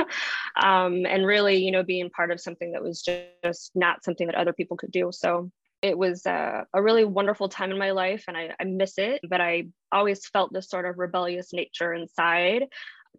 um, 0.61 1.05
and 1.05 1.25
really, 1.25 1.57
you 1.57 1.71
know, 1.71 1.83
being 1.83 2.09
part 2.09 2.31
of 2.31 2.41
something 2.41 2.71
that 2.71 2.83
was 2.83 3.01
just 3.01 3.71
not 3.75 4.03
something 4.03 4.27
that 4.27 4.35
other 4.35 4.53
people 4.53 4.77
could 4.77 4.91
do. 4.91 5.09
So 5.11 5.51
it 5.81 5.97
was 5.97 6.25
uh, 6.25 6.63
a 6.73 6.81
really 6.81 7.05
wonderful 7.05 7.49
time 7.49 7.71
in 7.71 7.77
my 7.77 7.91
life 7.91 8.23
and 8.27 8.35
I, 8.35 8.51
I 8.59 8.63
miss 8.63 8.97
it, 8.97 9.21
but 9.29 9.41
I 9.41 9.67
always 9.91 10.25
felt 10.27 10.51
this 10.51 10.69
sort 10.69 10.85
of 10.85 10.97
rebellious 10.97 11.53
nature 11.53 11.93
inside. 11.93 12.63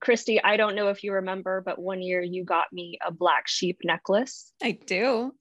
Christy, 0.01 0.43
I 0.43 0.57
don't 0.57 0.75
know 0.75 0.89
if 0.89 1.05
you 1.05 1.13
remember, 1.13 1.63
but 1.65 1.79
one 1.79 2.03
year 2.03 2.21
you 2.21 2.45
got 2.45 2.73
me 2.73 2.99
a 3.07 3.13
black 3.13 3.47
sheep 3.47 3.79
necklace. 3.85 4.53
I 4.63 4.73
do. 4.73 5.33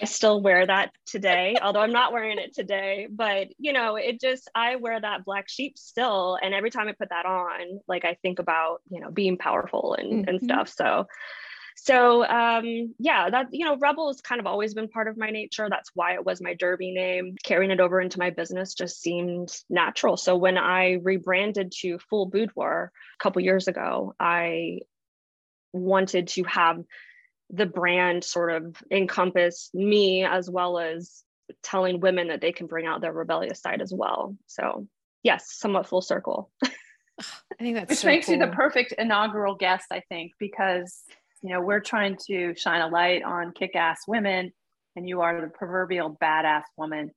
I 0.00 0.04
still 0.04 0.40
wear 0.40 0.66
that 0.66 0.92
today, 1.06 1.58
although 1.62 1.80
I'm 1.80 1.92
not 1.92 2.12
wearing 2.12 2.38
it 2.38 2.54
today. 2.54 3.06
But 3.10 3.48
you 3.58 3.72
know, 3.72 3.96
it 3.96 4.20
just 4.20 4.50
I 4.54 4.76
wear 4.76 5.00
that 5.00 5.24
black 5.24 5.48
sheep 5.48 5.78
still, 5.78 6.38
and 6.40 6.54
every 6.54 6.70
time 6.70 6.88
I 6.88 6.92
put 6.92 7.10
that 7.10 7.26
on, 7.26 7.80
like 7.86 8.04
I 8.04 8.14
think 8.22 8.38
about 8.38 8.82
you 8.90 9.00
know 9.00 9.10
being 9.10 9.38
powerful 9.38 9.94
and 9.98 10.28
and 10.28 10.40
Mhm. 10.40 10.44
stuff. 10.44 10.68
So, 10.68 11.06
so 11.76 12.24
um, 12.26 12.94
yeah, 12.98 13.30
that 13.30 13.48
you 13.52 13.64
know, 13.64 13.76
rebel 13.76 14.08
has 14.08 14.20
kind 14.20 14.40
of 14.40 14.46
always 14.46 14.74
been 14.74 14.88
part 14.88 15.08
of 15.08 15.16
my 15.16 15.30
nature. 15.30 15.68
That's 15.70 15.90
why 15.94 16.14
it 16.14 16.24
was 16.24 16.40
my 16.40 16.54
derby 16.54 16.92
name. 16.92 17.36
Carrying 17.44 17.70
it 17.70 17.80
over 17.80 18.00
into 18.00 18.18
my 18.18 18.30
business 18.30 18.74
just 18.74 19.00
seemed 19.00 19.54
natural. 19.70 20.16
So 20.16 20.36
when 20.36 20.58
I 20.58 20.94
rebranded 21.02 21.72
to 21.82 21.98
Full 22.10 22.26
Boudoir 22.26 22.92
a 23.18 23.22
couple 23.22 23.42
years 23.42 23.68
ago, 23.68 24.14
I 24.18 24.80
wanted 25.72 26.28
to 26.28 26.44
have 26.44 26.82
the 27.50 27.66
brand 27.66 28.24
sort 28.24 28.52
of 28.52 28.76
encompass 28.90 29.70
me 29.72 30.24
as 30.24 30.50
well 30.50 30.78
as 30.78 31.22
telling 31.62 32.00
women 32.00 32.28
that 32.28 32.40
they 32.40 32.52
can 32.52 32.66
bring 32.66 32.86
out 32.86 33.00
their 33.00 33.12
rebellious 33.12 33.60
side 33.60 33.80
as 33.80 33.92
well. 33.92 34.36
So, 34.46 34.88
yes, 35.22 35.52
somewhat 35.56 35.86
full 35.86 36.02
circle. 36.02 36.50
I 36.64 37.24
think 37.58 37.76
that's 37.76 37.90
Which 37.90 37.98
so 38.00 38.08
makes 38.08 38.28
you 38.28 38.38
the 38.38 38.48
perfect 38.48 38.92
inaugural 38.98 39.54
guest, 39.54 39.86
I 39.90 40.02
think, 40.08 40.32
because 40.38 41.02
you 41.42 41.50
know 41.50 41.60
we're 41.60 41.80
trying 41.80 42.16
to 42.26 42.54
shine 42.56 42.80
a 42.82 42.88
light 42.88 43.22
on 43.22 43.52
kick-ass 43.52 44.00
women, 44.06 44.52
and 44.96 45.08
you 45.08 45.22
are 45.22 45.40
the 45.40 45.46
proverbial 45.48 46.16
badass 46.20 46.64
woman. 46.76 47.12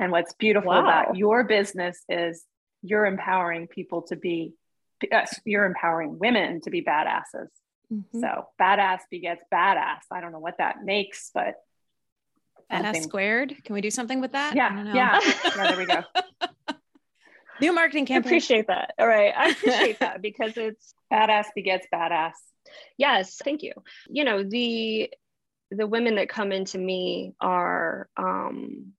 And 0.00 0.10
what's 0.10 0.32
beautiful 0.34 0.70
Wow. 0.72 0.80
about 0.80 1.16
your 1.16 1.44
business 1.44 2.02
is 2.08 2.44
you're 2.82 3.06
empowering 3.06 3.68
people 3.68 4.02
to 4.02 4.16
be, 4.16 4.54
uh, 5.12 5.26
you're 5.44 5.66
empowering 5.66 6.18
women 6.18 6.60
to 6.62 6.70
be 6.70 6.82
badasses. 6.82 7.48
Mhm. 7.94 8.20
So 8.20 8.48
badass 8.60 9.00
begets 9.10 9.44
badass. 9.52 10.00
I 10.10 10.20
don't 10.20 10.32
know 10.32 10.38
what 10.40 10.58
that 10.58 10.84
makes, 10.84 11.30
but 11.32 11.54
Badass 12.72 13.02
squared. 13.02 13.54
Can 13.64 13.74
we 13.74 13.80
do 13.80 13.90
something 13.90 14.20
with 14.20 14.32
that? 14.32 14.52
I 14.52 14.56
yeah, 14.56 14.74
don't 14.74 14.84
know. 14.86 14.94
yeah, 14.94 15.20
yeah. 15.24 15.50
There 15.66 15.76
we 15.76 15.84
go. 15.86 16.02
New 17.60 17.72
marketing 17.72 18.04
I 18.04 18.06
campaign. 18.08 18.30
appreciate 18.32 18.66
that. 18.66 18.94
All 18.98 19.06
right. 19.06 19.32
I 19.36 19.50
appreciate 19.50 19.98
that 20.00 20.20
because 20.20 20.52
it's 20.56 20.94
Badass 21.12 21.46
begets 21.54 21.86
badass. 21.92 22.32
yes, 22.96 23.40
thank 23.44 23.62
you. 23.62 23.72
You 24.10 24.24
know, 24.24 24.42
the 24.42 25.10
the 25.70 25.86
women 25.86 26.16
that 26.16 26.28
come 26.28 26.52
into 26.52 26.78
me 26.78 27.34
are 27.40 28.08
um 28.16 28.92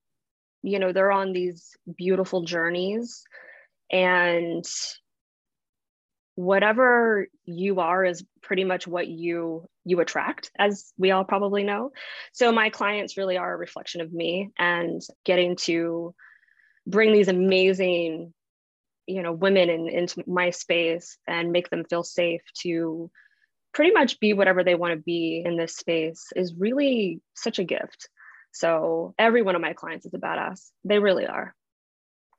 you 0.64 0.80
know, 0.80 0.92
they're 0.94 1.12
on 1.12 1.32
these 1.34 1.76
beautiful 1.96 2.42
journeys 2.44 3.24
and 3.92 4.64
whatever 6.36 7.28
you 7.46 7.80
are 7.80 8.04
is 8.04 8.24
pretty 8.42 8.66
much 8.66 8.86
what 8.86 9.08
you 9.08 9.68
you 9.86 10.00
attract 10.02 10.52
as 10.58 10.94
we 10.98 11.12
all 11.12 11.24
probably 11.24 11.64
know. 11.64 11.92
So 12.34 12.52
my 12.52 12.70
clients 12.70 13.18
really 13.18 13.38
are 13.38 13.54
a 13.54 13.58
reflection 13.58 14.02
of 14.02 14.12
me 14.12 14.52
and 14.58 15.02
getting 15.24 15.56
to 15.58 16.14
bring 16.86 17.14
these 17.14 17.30
amazing 17.30 18.34
you 19.08 19.22
know 19.22 19.32
women 19.32 19.70
in, 19.70 19.88
into 19.88 20.24
my 20.28 20.50
space 20.50 21.18
and 21.28 21.52
make 21.52 21.70
them 21.70 21.86
feel 21.86 22.04
safe 22.04 22.42
to 22.62 23.10
pretty 23.74 23.92
much 23.92 24.20
be 24.20 24.34
whatever 24.34 24.64
they 24.64 24.76
want 24.76 24.94
to 24.94 25.04
be 25.04 25.44
in 25.46 25.58
this 25.58 25.76
space 25.76 26.28
is 26.36 26.56
really 26.58 27.22
such 27.34 27.60
a 27.60 27.64
gift. 27.64 28.10
So 28.52 29.14
every 29.20 29.42
one 29.42 29.56
of 29.56 29.62
my 29.62 29.74
clients 29.74 30.06
is 30.06 30.14
a 30.14 30.18
badass. 30.18 30.70
They 30.86 31.00
really 31.00 31.28
are 31.28 31.54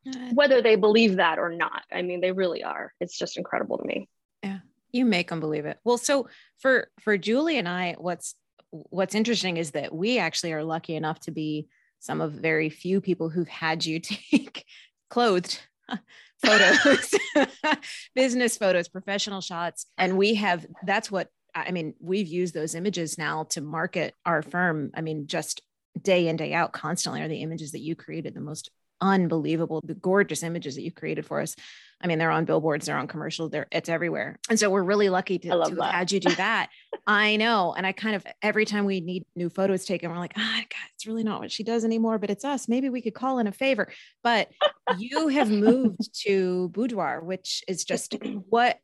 Uh, 0.06 0.30
whether 0.34 0.62
they 0.62 0.76
believe 0.76 1.16
that 1.16 1.38
or 1.38 1.50
not. 1.50 1.82
I 1.92 2.02
mean, 2.02 2.20
they 2.20 2.32
really 2.32 2.62
are. 2.62 2.92
It's 3.00 3.18
just 3.18 3.36
incredible 3.36 3.78
to 3.78 3.84
me. 3.84 4.08
Yeah. 4.42 4.58
You 4.92 5.04
make 5.04 5.28
them 5.28 5.40
believe 5.40 5.66
it. 5.66 5.78
Well, 5.84 5.98
so 5.98 6.28
for 6.58 6.88
for 7.00 7.18
Julie 7.18 7.58
and 7.58 7.68
I, 7.68 7.96
what's 7.98 8.34
what's 8.70 9.14
interesting 9.14 9.56
is 9.56 9.72
that 9.72 9.94
we 9.94 10.18
actually 10.18 10.52
are 10.52 10.64
lucky 10.64 10.94
enough 10.94 11.20
to 11.20 11.30
be 11.30 11.68
some 12.00 12.20
of 12.20 12.32
very 12.32 12.70
few 12.70 13.00
people 13.00 13.28
who've 13.28 13.48
had 13.48 13.84
you 13.84 14.00
take 14.00 14.64
clothed 15.10 15.60
photos, 16.44 17.14
business 18.14 18.56
photos, 18.56 18.88
professional 18.88 19.40
shots. 19.40 19.86
And 19.98 20.16
we 20.16 20.34
have, 20.34 20.66
that's 20.84 21.10
what, 21.10 21.28
I 21.54 21.70
mean, 21.70 21.94
we've 22.00 22.26
used 22.26 22.54
those 22.54 22.74
images 22.74 23.16
now 23.16 23.44
to 23.50 23.60
market 23.60 24.14
our 24.24 24.42
firm. 24.42 24.90
I 24.94 25.00
mean, 25.00 25.26
just 25.26 25.62
day 26.00 26.28
in, 26.28 26.36
day 26.36 26.52
out, 26.52 26.72
constantly 26.72 27.22
are 27.22 27.28
the 27.28 27.42
images 27.42 27.72
that 27.72 27.80
you 27.80 27.96
created, 27.96 28.34
the 28.34 28.40
most 28.40 28.70
unbelievable, 29.00 29.80
the 29.84 29.94
gorgeous 29.94 30.42
images 30.42 30.74
that 30.76 30.82
you 30.82 30.92
created 30.92 31.26
for 31.26 31.40
us. 31.40 31.56
I 32.00 32.06
mean, 32.06 32.18
they're 32.18 32.30
on 32.30 32.44
billboards, 32.44 32.86
they're 32.86 32.98
on 32.98 33.08
commercials, 33.08 33.50
they're 33.50 33.66
it's 33.72 33.88
everywhere. 33.88 34.38
And 34.50 34.58
so 34.58 34.68
we're 34.68 34.82
really 34.82 35.08
lucky 35.08 35.38
to, 35.38 35.48
to 35.48 35.76
have 35.82 35.92
had 35.92 36.12
you 36.12 36.20
do 36.20 36.34
that. 36.34 36.68
I 37.06 37.36
know. 37.36 37.72
And 37.74 37.86
I 37.86 37.92
kind 37.92 38.16
of 38.16 38.26
every 38.42 38.64
time 38.64 38.84
we 38.84 39.00
need 39.00 39.24
new 39.34 39.48
photos 39.48 39.84
taken, 39.84 40.10
we're 40.10 40.18
like, 40.18 40.34
ah, 40.36 40.58
God, 40.58 40.90
it's 40.94 41.06
really 41.06 41.24
not 41.24 41.40
what 41.40 41.52
she 41.52 41.62
does 41.62 41.84
anymore, 41.84 42.18
but 42.18 42.30
it's 42.30 42.44
us. 42.44 42.68
Maybe 42.68 42.90
we 42.90 43.00
could 43.00 43.14
call 43.14 43.38
in 43.38 43.46
a 43.46 43.52
favor. 43.52 43.90
But 44.22 44.50
you 44.98 45.28
have 45.28 45.50
moved 45.50 46.20
to 46.24 46.68
Boudoir, 46.70 47.20
which 47.22 47.64
is 47.66 47.84
just 47.84 48.14
what 48.48 48.78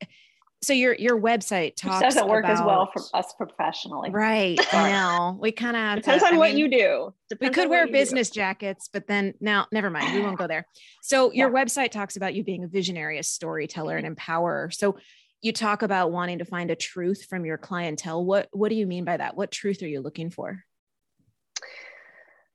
so 0.63 0.73
your 0.73 0.95
your 0.95 1.21
website 1.21 1.75
talks 1.75 1.97
Which 1.97 2.15
doesn't 2.15 2.29
work 2.29 2.45
about, 2.45 2.61
as 2.61 2.63
well 2.65 2.91
for 2.93 3.03
us 3.15 3.33
professionally. 3.37 4.11
Right 4.11 4.59
now 4.73 5.37
we 5.41 5.51
kind 5.51 5.77
of 5.77 6.03
depends 6.03 6.23
to, 6.23 6.29
on 6.29 6.35
I 6.35 6.39
what 6.39 6.51
mean, 6.51 6.59
you 6.59 6.69
do. 6.71 7.15
depends 7.29 7.57
we 7.57 7.63
could 7.63 7.71
wear 7.71 7.87
business 7.89 8.31
do. 8.31 8.41
jackets 8.41 8.89
but 8.93 9.07
then 9.07 9.35
now 9.41 9.67
never 9.73 9.91
mind 9.91 10.15
we 10.15 10.21
won't 10.23 10.39
go 10.39 10.47
there. 10.47 10.67
So 11.03 11.33
your 11.33 11.51
yeah. 11.51 11.65
website 11.65 11.91
talks 11.91 12.17
about 12.17 12.35
you 12.35 12.45
being 12.45 12.63
a 12.63 12.69
visionary 12.69 13.19
a 13.19 13.23
storyteller 13.23 13.97
and 13.97 14.17
empowerer. 14.17 14.73
so 14.73 14.97
you 15.41 15.53
talk 15.53 15.83
about 15.83 16.13
wanting 16.13 16.39
to 16.39 16.45
find 16.45 16.71
a 16.71 16.77
truth 16.77 17.27
from 17.29 17.45
your 17.45 17.59
clientele. 17.59 18.25
What 18.25 18.49
what 18.53 18.69
do 18.69 18.77
you 18.77 18.87
mean 18.87 19.05
by 19.05 19.17
that? 19.17 19.37
What 19.37 19.51
truth 19.51 19.83
are 19.83 19.89
you 19.89 20.01
looking 20.01 20.31
for? 20.31 20.63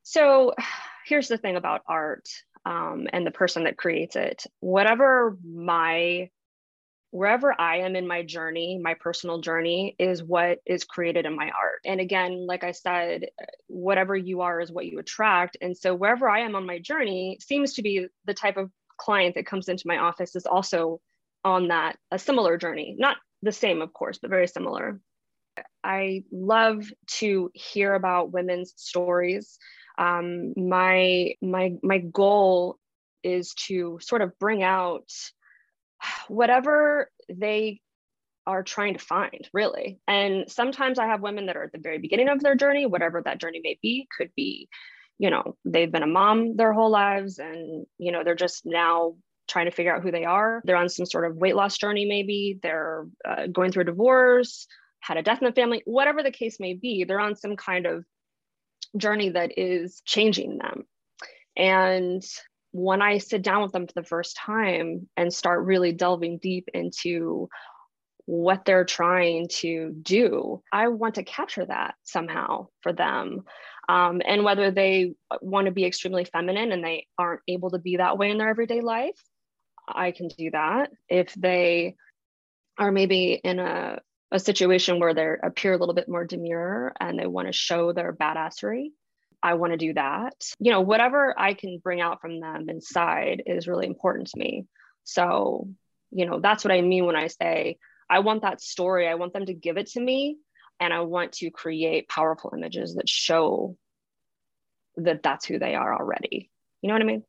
So 0.04 0.54
here's 1.06 1.28
the 1.28 1.38
thing 1.38 1.58
about 1.58 1.82
art 1.88 2.30
um, 2.66 3.08
and 3.12 3.28
the 3.28 3.32
person 3.32 3.66
that 3.66 3.78
creates 3.78 4.16
it. 4.16 4.46
Whatever 4.62 5.38
my 5.46 6.30
wherever 7.18 7.60
I 7.60 7.78
am 7.78 7.96
in 7.96 8.08
my 8.08 8.22
journey, 8.22 8.80
my 8.80 8.94
personal 8.94 9.42
journey 9.42 9.96
is 9.98 10.22
what 10.22 10.60
is 10.68 10.84
created 10.84 11.26
in 11.26 11.36
my 11.36 11.46
art. 11.46 11.80
And 11.84 12.00
again, 12.00 12.46
like 12.46 12.64
I 12.64 12.72
said, 12.72 13.26
whatever 13.66 14.16
you 14.16 14.42
are 14.42 14.62
is 14.62 14.72
what 14.72 14.86
you 14.86 15.00
attract. 15.00 15.58
And 15.60 15.76
so 15.76 15.96
wherever 15.96 16.30
I 16.30 16.42
am 16.42 16.56
on 16.56 16.68
my 16.68 16.78
journey 16.78 17.40
seems 17.42 17.74
to 17.74 17.82
be 17.82 18.06
the 18.26 18.36
type 18.36 18.56
of 18.56 18.70
client 18.98 19.34
that 19.34 19.48
comes 19.48 19.68
into 19.68 19.88
my 19.88 19.98
office 19.98 20.36
is 20.36 20.46
also 20.46 21.02
on 21.44 21.70
that, 21.70 21.98
a 22.12 22.20
similar 22.20 22.56
journey. 22.56 22.96
Not 23.00 23.18
the 23.42 23.52
same, 23.52 23.82
of 23.82 23.94
course, 23.94 24.20
but 24.20 24.30
very 24.30 24.48
similar. 24.48 25.02
I 25.84 26.24
love 26.32 26.86
to 27.20 27.50
hear 27.56 27.96
about 27.96 28.32
women's 28.32 28.74
stories. 28.76 29.58
Um, 29.98 30.54
my 30.56 31.34
my 31.42 31.74
my 31.82 31.98
goal 31.98 32.78
is 33.24 33.56
to 33.66 33.98
sort 34.02 34.22
of 34.22 34.38
bring 34.38 34.62
out 34.62 35.10
whatever 36.28 37.12
they 37.30 37.82
are 38.46 38.64
trying 38.64 38.94
to 38.94 39.00
find, 39.00 39.48
really. 39.54 40.00
And 40.08 40.50
sometimes 40.50 41.00
I 41.00 41.08
have 41.08 41.22
women 41.22 41.48
that 41.48 41.58
are 41.58 41.64
at 41.64 41.74
the 41.74 41.80
very 41.80 41.98
beginning 41.98 42.30
of 42.30 42.42
their 42.42 42.56
journey, 42.56 42.86
whatever 42.86 43.22
that 43.22 43.40
journey 43.40 43.60
may 43.62 43.78
be, 43.82 44.08
could 44.18 44.32
be, 44.36 44.70
you 45.20 45.30
know, 45.30 45.58
they've 45.66 45.92
been 45.92 46.04
a 46.04 46.08
mom 46.08 46.56
their 46.56 46.72
whole 46.72 46.90
lives 46.90 47.40
and, 47.40 47.86
you 47.98 48.12
know, 48.12 48.24
they're 48.24 48.36
just 48.36 48.66
now 48.66 49.16
trying 49.50 49.66
to 49.66 49.72
figure 49.72 49.94
out 49.94 50.02
who 50.02 50.12
they 50.12 50.24
are. 50.24 50.62
They're 50.64 50.78
on 50.78 50.90
some 50.90 51.06
sort 51.06 51.30
of 51.30 51.36
weight 51.36 51.56
loss 51.56 51.78
journey, 51.78 52.06
maybe 52.06 52.60
they're 52.62 53.06
uh, 53.28 53.48
going 53.48 53.72
through 53.72 53.84
a 53.84 53.86
divorce, 53.86 54.68
had 55.00 55.18
a 55.18 55.24
death 55.24 55.42
in 55.42 55.48
the 55.48 55.54
family, 55.54 55.82
whatever 55.86 56.24
the 56.24 56.32
case 56.32 56.58
may 56.60 56.74
be, 56.74 57.04
they're 57.04 57.20
on 57.20 57.36
some 57.36 57.56
kind 57.56 57.86
of 57.86 58.06
journey 58.96 59.30
that 59.30 59.58
is 59.58 60.02
changing 60.06 60.58
them. 60.58 60.84
And 61.56 62.24
when 62.72 63.02
I 63.02 63.18
sit 63.18 63.42
down 63.42 63.64
with 63.64 63.72
them 63.72 63.88
for 63.88 63.94
the 63.94 64.04
first 64.04 64.36
time 64.36 65.10
and 65.16 65.34
start 65.34 65.66
really 65.66 65.94
delving 65.94 66.38
deep 66.38 66.70
into 66.74 67.50
what 68.26 68.66
they're 68.66 68.86
trying 68.86 69.48
to 69.48 69.96
do, 70.02 70.62
I 70.72 70.90
want 70.90 71.16
to 71.16 71.24
capture 71.24 71.66
that 71.66 71.96
somehow 72.04 72.68
for 72.82 72.92
them. 72.92 73.46
Um, 73.88 74.22
and 74.26 74.44
whether 74.44 74.70
they 74.70 75.14
want 75.42 75.66
to 75.66 75.72
be 75.72 75.86
extremely 75.86 76.26
feminine 76.26 76.74
and 76.74 76.84
they 76.84 77.08
aren't 77.18 77.42
able 77.48 77.72
to 77.72 77.80
be 77.80 77.98
that 77.98 78.18
way 78.18 78.30
in 78.30 78.38
their 78.38 78.50
everyday 78.50 78.82
life, 78.82 79.20
I 79.88 80.12
can 80.12 80.28
do 80.28 80.52
that. 80.52 80.92
If 81.08 81.34
they 81.36 81.96
are 82.78 82.92
maybe 82.92 83.40
in 83.42 83.60
a, 83.60 84.00
a 84.30 84.40
situation 84.40 85.00
where 85.00 85.14
they 85.14 85.28
appear 85.42 85.74
a 85.74 85.78
little 85.78 85.96
bit 85.96 86.10
more 86.10 86.26
demure 86.26 86.94
and 87.00 87.18
they 87.18 87.28
want 87.28 87.48
to 87.48 87.54
show 87.54 87.94
their 87.94 88.12
badassery, 88.12 88.90
I 89.48 89.54
want 89.54 89.72
to 89.72 89.78
do 89.78 89.94
that. 89.94 90.36
You 90.60 90.72
know, 90.72 90.82
whatever 90.82 91.34
I 91.38 91.54
can 91.54 91.80
bring 91.82 92.02
out 92.02 92.22
from 92.22 92.40
them 92.40 92.70
inside 92.70 93.44
is 93.46 93.68
really 93.68 93.88
important 93.88 94.28
to 94.28 94.40
me. 94.40 94.66
So, 95.04 95.70
you 96.12 96.26
know, 96.26 96.40
that's 96.42 96.66
what 96.66 96.74
I 96.74 96.82
mean 96.82 97.06
when 97.06 97.16
I 97.16 97.28
say 97.28 97.78
I 98.10 98.20
want 98.20 98.42
that 98.42 98.62
story. 98.62 99.08
I 99.08 99.16
want 99.16 99.34
them 99.34 99.46
to 99.46 99.54
give 99.54 99.78
it 99.78 99.88
to 99.92 100.00
me. 100.02 100.38
And 100.80 100.94
I 100.94 101.00
want 101.02 101.34
to 101.34 101.50
create 101.50 102.10
powerful 102.10 102.54
images 102.56 102.96
that 102.96 103.10
show 103.10 103.78
that 104.98 105.24
that's 105.24 105.46
who 105.46 105.60
they 105.60 105.76
are 105.76 105.96
already. 105.96 106.52
You 106.82 106.88
know 106.88 106.94
what 106.94 107.02
I 107.02 107.06
mean? 107.06 107.24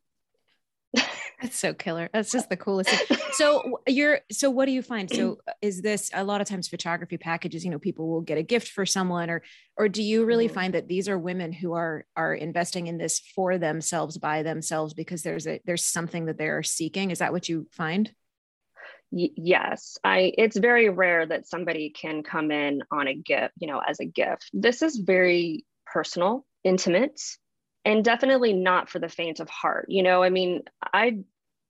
That's 1.41 1.57
so 1.57 1.73
killer. 1.73 2.09
That's 2.13 2.33
just 2.33 2.49
the 2.49 2.57
coolest. 2.57 2.91
Thing. 2.91 3.19
So 3.33 3.81
you're 3.87 4.21
so 4.33 4.51
what 4.51 4.65
do 4.65 4.73
you 4.73 4.83
find? 4.83 5.09
So 5.09 5.39
is 5.63 5.81
this 5.81 6.11
a 6.13 6.25
lot 6.25 6.41
of 6.41 6.49
times 6.49 6.67
photography 6.67 7.19
packages, 7.19 7.65
you 7.65 7.71
know, 7.71 7.79
people 7.79 8.09
will 8.09 8.23
get 8.23 8.37
a 8.37 8.43
gift 8.43 8.69
for 8.69 8.85
someone 8.85 9.31
or 9.31 9.43
or 9.77 9.89
do 9.89 10.03
you 10.03 10.25
really 10.25 10.47
mm-hmm. 10.47 10.55
find 10.55 10.75
that 10.75 10.89
these 10.89 11.09
are 11.09 11.17
women 11.17 11.53
who 11.53 11.75
are 11.75 12.05
are 12.17 12.35
investing 12.35 12.89
in 12.89 12.99
this 12.99 13.21
for 13.21 13.57
themselves 13.57 14.19
by 14.19 14.43
themselves 14.43 14.93
because 14.93 15.23
there's 15.23 15.47
a 15.47 15.61
there's 15.67 15.85
something 15.85 16.25
that 16.25 16.39
they're 16.39 16.65
seeking? 16.65 17.13
Is 17.13 17.21
that 17.21 17.33
what 17.33 17.49
you 17.49 17.69
find? 17.71 18.11
Y- 19.13 19.31
yes. 19.37 19.99
I 20.03 20.33
it's 20.37 20.57
very 20.57 20.89
rare 20.89 21.27
that 21.27 21.47
somebody 21.47 21.91
can 21.91 22.25
come 22.25 22.51
in 22.51 22.83
on 22.91 23.07
a 23.07 23.15
gift, 23.15 23.55
you 23.61 23.69
know, 23.69 23.81
as 23.87 24.01
a 24.01 24.07
gift. 24.07 24.51
This 24.53 24.83
is 24.83 24.97
very 24.97 25.65
personal, 25.87 26.45
intimate 26.65 27.21
and 27.89 28.05
definitely 28.05 28.53
not 28.53 28.91
for 28.91 28.99
the 28.99 29.09
faint 29.09 29.41
of 29.41 29.49
heart 29.49 29.87
you 29.89 30.03
know? 30.03 30.23
I 30.23 30.31
mean 30.31 30.63
i 30.93 31.19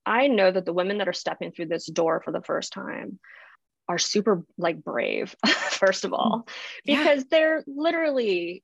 i 0.05 0.27
know 0.27 0.51
that 0.51 0.67
the 0.67 0.73
women 0.73 0.99
that 0.99 1.09
are 1.09 1.13
stepping 1.13 1.53
through 1.53 1.67
this 1.67 1.87
door 1.87 2.21
for 2.25 2.33
the 2.33 2.43
first 2.43 2.73
time 2.73 3.19
are 3.89 3.99
super 3.99 4.45
like 4.59 4.83
brave 4.83 5.35
first 5.47 6.05
of 6.05 6.13
all 6.13 6.47
because 6.85 7.21
yeah. 7.21 7.29
they're 7.31 7.65
literally 7.67 8.63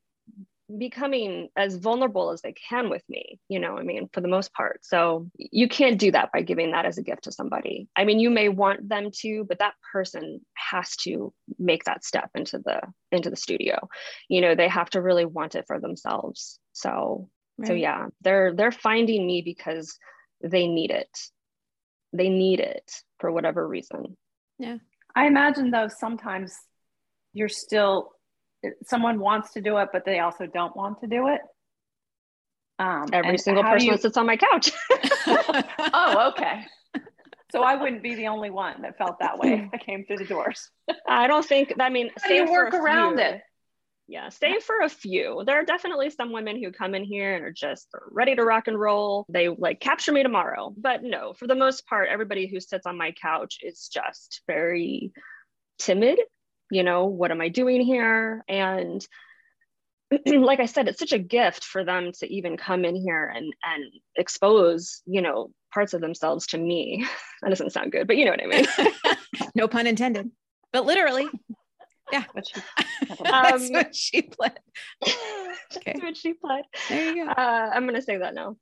becoming 0.78 1.49
as 1.56 1.76
vulnerable 1.76 2.30
as 2.30 2.40
they 2.40 2.52
can 2.52 2.88
with 2.88 3.02
me 3.08 3.38
you 3.49 3.58
know 3.58 3.78
i 3.78 3.82
mean 3.82 4.08
for 4.12 4.23
the 4.23 4.28
most 4.28 4.52
part. 4.54 4.80
So 4.82 5.30
you 5.37 5.68
can't 5.68 5.99
do 5.99 6.11
that 6.12 6.30
by 6.32 6.40
giving 6.42 6.70
that 6.73 6.87
as 6.87 6.99
a 6.99 7.02
gift 7.02 7.25
to 7.25 7.32
somebody. 7.32 7.87
I 7.96 8.04
mean 8.04 8.18
you 8.18 8.30
may 8.30 8.49
want 8.49 8.88
them 8.88 9.11
to 9.20 9.44
but 9.49 9.58
that 9.58 9.75
person 9.92 10.40
has 10.54 10.96
to 10.96 11.32
make 11.58 11.84
that 11.84 12.04
step 12.04 12.30
into 12.34 12.58
the 12.58 12.80
into 13.12 13.30
the 13.30 13.37
studio. 13.37 13.88
You 14.28 14.40
know 14.40 14.54
they 14.54 14.68
have 14.68 14.90
to 14.90 15.02
really 15.02 15.26
want 15.26 15.54
it 15.54 15.66
for 15.66 15.78
themselves. 15.78 16.58
So 16.73 17.28
Right. 17.58 17.68
So 17.68 17.75
yeah, 17.75 18.06
they're 18.23 18.54
they're 18.54 18.73
finding 18.73 19.26
me 19.26 19.42
because 19.42 19.99
they 20.42 20.66
need 20.66 20.90
it. 20.90 21.11
They 22.12 22.28
need 22.28 22.61
it 22.61 22.90
for 23.18 23.30
whatever 23.30 23.66
reason. 23.66 24.16
Yeah. 24.58 24.78
I 25.14 25.26
imagine 25.26 25.70
though 25.70 25.88
sometimes 25.88 26.56
you're 27.32 27.49
still 27.49 28.11
someone 28.84 29.18
wants 29.18 29.52
to 29.52 29.61
do 29.61 29.76
it 29.76 29.88
but 29.92 30.04
they 30.04 30.20
also 30.20 30.46
don't 30.46 30.76
want 30.76 31.00
to 31.00 31.06
do 31.06 31.28
it. 31.28 31.40
Um, 32.78 33.06
Every 33.12 33.38
single 33.38 33.62
person 33.62 33.88
you... 33.88 33.96
sits 33.99 34.16
on 34.16 34.26
my 34.26 34.37
couch. 34.37 34.73
oh, 35.92 36.32
okay. 36.32 36.64
So 37.52 37.62
I 37.62 37.76
wouldn't 37.76 38.02
be 38.02 38.16
the 38.16 38.26
only 38.26 38.50
one 38.50 38.82
that 38.82 38.99
felt 38.99 39.20
that 39.20 39.38
way. 39.38 39.70
I 39.73 39.78
came 39.78 40.04
through 40.04 40.16
the 40.16 40.25
doors. 40.25 40.70
I 41.06 41.28
don't 41.28 41.44
think. 41.44 41.73
I 41.78 41.88
mean, 41.88 42.11
how 42.20 42.28
do 42.28 42.34
you 42.34 42.50
work 42.50 42.75
around 42.75 43.20
it? 43.20 43.42
Yeah 44.06 44.28
save 44.28 44.62
for 44.62 44.80
a 44.80 44.88
few. 44.88 45.42
There 45.46 45.58
are 45.58 45.64
definitely 45.64 46.11
some 46.11 46.32
women 46.32 46.62
who 46.62 46.73
come 46.73 46.94
in 46.94 47.04
here 47.04 47.34
and 47.34 47.44
are 47.44 47.52
just 47.52 47.88
ready 48.11 48.34
to 48.34 48.44
rock 48.44 48.68
and 48.68 48.78
roll. 48.78 49.25
They 49.28 49.49
like 49.49 49.80
capture 49.80 50.12
me 50.12 50.23
tomorrow. 50.23 50.75
But 50.76 51.02
no 51.02 51.32
for 51.32 51.46
the 51.46 51.54
most 51.54 51.87
part 51.87 52.08
everybody 52.08 52.46
who 52.46 52.61
sits 52.61 52.87
on 52.87 52.99
my 52.99 53.12
couch 53.12 53.58
is 53.62 53.88
just 53.88 54.42
very 54.46 55.12
timid. 55.78 56.20
You 56.70 56.82
know 56.82 57.06
what 57.06 57.30
am 57.30 57.40
i 57.40 57.49
doing 57.49 57.80
here? 57.80 58.44
And 58.49 59.06
like 60.26 60.61
i 60.61 60.66
said 60.66 60.87
it's 60.87 60.99
such 60.99 61.12
a 61.12 61.18
gift 61.18 61.64
for 61.64 61.82
them 61.82 62.12
to 62.20 62.32
even 62.32 62.56
come 62.56 62.84
in 62.84 62.94
here 62.94 63.26
and 63.26 63.52
and 63.64 63.84
expose 64.16 65.02
you 65.06 65.23
know 65.23 65.50
parts 65.73 65.94
of 65.94 66.00
themselves 66.00 66.46
to 66.49 66.58
me. 66.58 67.06
That 67.42 67.50
doesn't 67.50 67.73
sound 67.73 67.92
good 67.92 68.06
but 68.06 68.16
you 68.16 68.25
know 68.25 68.30
what 68.30 68.42
i 68.42 68.46
mean. 68.46 68.66
No 69.54 69.68
pun 69.68 69.87
intended. 69.87 70.30
But 70.73 70.87
literally 70.87 71.28
yeah. 72.12 72.25
What 72.32 72.46
she, 72.46 72.61
That's 73.23 73.64
um, 73.64 73.73
what 73.73 73.94
she 73.94 74.23
pled. 74.23 74.58
okay. 75.06 75.82
That's 75.87 76.02
what 76.02 76.16
she 76.16 76.34
pled. 76.34 76.64
There 76.88 77.14
you 77.14 77.25
go. 77.25 77.30
Uh, 77.30 77.70
I'm 77.73 77.84
going 77.84 77.94
to 77.94 78.02
say 78.02 78.18
that 78.18 78.34
now. 78.34 78.56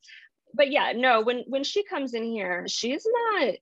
but 0.54 0.70
yeah, 0.70 0.92
no, 0.94 1.22
when 1.22 1.44
when 1.46 1.64
she 1.64 1.84
comes 1.84 2.14
in 2.14 2.24
here, 2.24 2.64
she's 2.68 3.06
not 3.06 3.54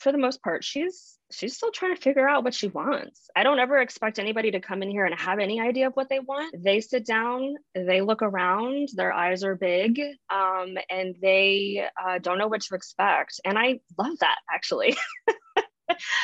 for 0.00 0.12
the 0.12 0.18
most 0.18 0.42
part, 0.42 0.64
she's 0.64 1.18
she's 1.30 1.54
still 1.54 1.70
trying 1.70 1.94
to 1.94 2.00
figure 2.00 2.28
out 2.28 2.42
what 2.42 2.54
she 2.54 2.68
wants. 2.68 3.28
I 3.36 3.44
don't 3.44 3.60
ever 3.60 3.78
expect 3.78 4.18
anybody 4.18 4.50
to 4.50 4.60
come 4.60 4.82
in 4.82 4.90
here 4.90 5.04
and 5.04 5.18
have 5.20 5.38
any 5.38 5.60
idea 5.60 5.86
of 5.86 5.92
what 5.94 6.08
they 6.08 6.18
want. 6.18 6.56
They 6.58 6.80
sit 6.80 7.06
down, 7.06 7.54
they 7.74 8.00
look 8.00 8.22
around, 8.22 8.88
their 8.94 9.12
eyes 9.12 9.44
are 9.44 9.54
big, 9.54 10.00
um, 10.32 10.76
and 10.88 11.14
they 11.22 11.86
uh, 12.02 12.18
don't 12.18 12.38
know 12.38 12.48
what 12.48 12.62
to 12.62 12.74
expect. 12.74 13.40
And 13.44 13.58
I 13.58 13.80
love 13.96 14.18
that 14.20 14.38
actually. 14.52 14.96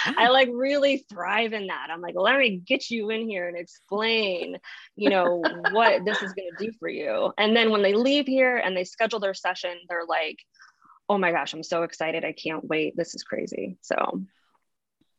Ah. 0.06 0.14
I 0.16 0.28
like 0.28 0.48
really 0.52 1.04
thrive 1.08 1.52
in 1.52 1.66
that. 1.68 1.88
I'm 1.90 2.00
like, 2.00 2.14
let 2.16 2.38
me 2.38 2.58
get 2.64 2.90
you 2.90 3.10
in 3.10 3.28
here 3.28 3.48
and 3.48 3.56
explain, 3.56 4.58
you 4.94 5.10
know, 5.10 5.42
what 5.72 6.04
this 6.04 6.22
is 6.22 6.32
going 6.32 6.50
to 6.56 6.66
do 6.66 6.72
for 6.78 6.88
you. 6.88 7.32
And 7.38 7.56
then 7.56 7.70
when 7.70 7.82
they 7.82 7.94
leave 7.94 8.26
here 8.26 8.56
and 8.56 8.76
they 8.76 8.84
schedule 8.84 9.20
their 9.20 9.34
session, 9.34 9.76
they're 9.88 10.06
like, 10.06 10.38
oh 11.08 11.18
my 11.18 11.32
gosh, 11.32 11.52
I'm 11.52 11.62
so 11.62 11.82
excited. 11.82 12.24
I 12.24 12.32
can't 12.32 12.64
wait. 12.64 12.96
This 12.96 13.14
is 13.14 13.22
crazy. 13.22 13.78
So, 13.80 14.22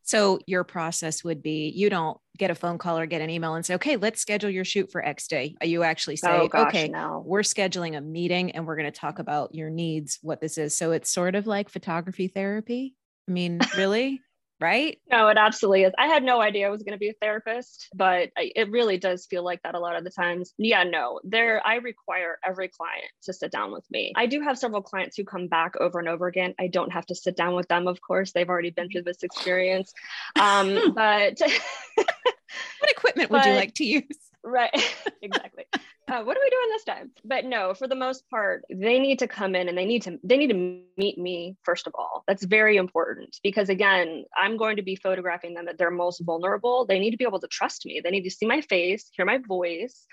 so 0.02 0.38
your 0.46 0.64
process 0.64 1.22
would 1.22 1.42
be 1.42 1.68
you 1.68 1.90
don't 1.90 2.18
get 2.38 2.50
a 2.50 2.54
phone 2.54 2.78
call 2.78 2.98
or 2.98 3.06
get 3.06 3.20
an 3.20 3.30
email 3.30 3.54
and 3.54 3.66
say, 3.66 3.74
okay, 3.74 3.96
let's 3.96 4.20
schedule 4.20 4.48
your 4.48 4.64
shoot 4.64 4.90
for 4.90 5.04
X 5.04 5.28
day. 5.28 5.54
Uh, 5.62 5.66
you 5.66 5.82
actually 5.82 6.14
oh 6.14 6.26
say, 6.26 6.38
oh 6.40 6.48
gosh, 6.48 6.68
okay, 6.68 6.88
no. 6.88 7.22
we're 7.26 7.40
scheduling 7.40 7.96
a 7.96 8.00
meeting 8.00 8.52
and 8.52 8.66
we're 8.66 8.76
going 8.76 8.90
to 8.90 8.98
talk 8.98 9.18
about 9.18 9.54
your 9.54 9.70
needs, 9.70 10.18
what 10.22 10.40
this 10.40 10.56
is. 10.56 10.76
So 10.76 10.92
it's 10.92 11.10
sort 11.10 11.34
of 11.34 11.46
like 11.46 11.68
photography 11.68 12.28
therapy. 12.28 12.94
I 13.28 13.32
mean, 13.32 13.60
really? 13.76 14.22
Right? 14.60 14.98
No, 15.10 15.28
it 15.28 15.38
absolutely 15.38 15.84
is. 15.84 15.92
I 15.98 16.06
had 16.06 16.22
no 16.22 16.40
idea 16.40 16.66
I 16.66 16.70
was 16.70 16.82
going 16.82 16.94
to 16.94 16.98
be 16.98 17.10
a 17.10 17.14
therapist, 17.20 17.88
but 17.94 18.30
it 18.36 18.70
really 18.70 18.98
does 18.98 19.26
feel 19.26 19.44
like 19.44 19.62
that 19.62 19.74
a 19.74 19.78
lot 19.78 19.96
of 19.96 20.04
the 20.04 20.10
times. 20.10 20.52
Yeah, 20.58 20.84
no, 20.84 21.20
there, 21.24 21.64
I 21.66 21.76
require 21.76 22.38
every 22.44 22.68
client 22.68 23.10
to 23.24 23.32
sit 23.32 23.52
down 23.52 23.72
with 23.72 23.84
me. 23.90 24.12
I 24.16 24.26
do 24.26 24.40
have 24.40 24.58
several 24.58 24.82
clients 24.82 25.16
who 25.16 25.24
come 25.24 25.48
back 25.48 25.76
over 25.80 25.98
and 25.98 26.08
over 26.08 26.26
again. 26.26 26.54
I 26.58 26.66
don't 26.68 26.92
have 26.92 27.06
to 27.06 27.14
sit 27.14 27.36
down 27.36 27.54
with 27.54 27.68
them, 27.68 27.86
of 27.86 28.00
course. 28.00 28.32
They've 28.32 28.48
already 28.48 28.70
been 28.70 28.90
through 28.90 29.02
this 29.02 29.22
experience. 29.22 29.92
Um, 30.38 30.92
but 30.94 31.40
what 31.96 32.90
equipment 32.90 33.30
would 33.30 33.38
but, 33.42 33.46
you 33.46 33.54
like 33.54 33.74
to 33.74 33.84
use? 33.84 34.27
Right, 34.44 34.70
exactly. 35.22 35.64
Uh, 36.08 36.22
what 36.22 36.36
are 36.36 36.40
we 36.42 36.50
doing 36.50 36.68
this 36.70 36.84
time? 36.84 37.10
But 37.24 37.44
no, 37.44 37.74
for 37.74 37.86
the 37.86 37.94
most 37.94 38.28
part, 38.30 38.64
they 38.70 38.98
need 38.98 39.18
to 39.18 39.28
come 39.28 39.54
in 39.54 39.68
and 39.68 39.76
they 39.76 39.84
need 39.84 40.02
to 40.02 40.18
they 40.22 40.36
need 40.36 40.48
to 40.48 40.82
meet 40.96 41.18
me 41.18 41.56
first 41.64 41.86
of 41.86 41.94
all. 41.96 42.24
That's 42.26 42.44
very 42.44 42.76
important 42.76 43.36
because 43.42 43.68
again, 43.68 44.24
I'm 44.36 44.56
going 44.56 44.76
to 44.76 44.82
be 44.82 44.96
photographing 44.96 45.54
them 45.54 45.68
at 45.68 45.76
their 45.76 45.90
most 45.90 46.20
vulnerable. 46.20 46.86
They 46.86 46.98
need 46.98 47.10
to 47.10 47.16
be 47.16 47.26
able 47.26 47.40
to 47.40 47.48
trust 47.48 47.84
me. 47.84 48.00
They 48.02 48.10
need 48.10 48.22
to 48.22 48.30
see 48.30 48.46
my 48.46 48.62
face, 48.62 49.10
hear 49.12 49.26
my 49.26 49.38
voice, 49.38 50.06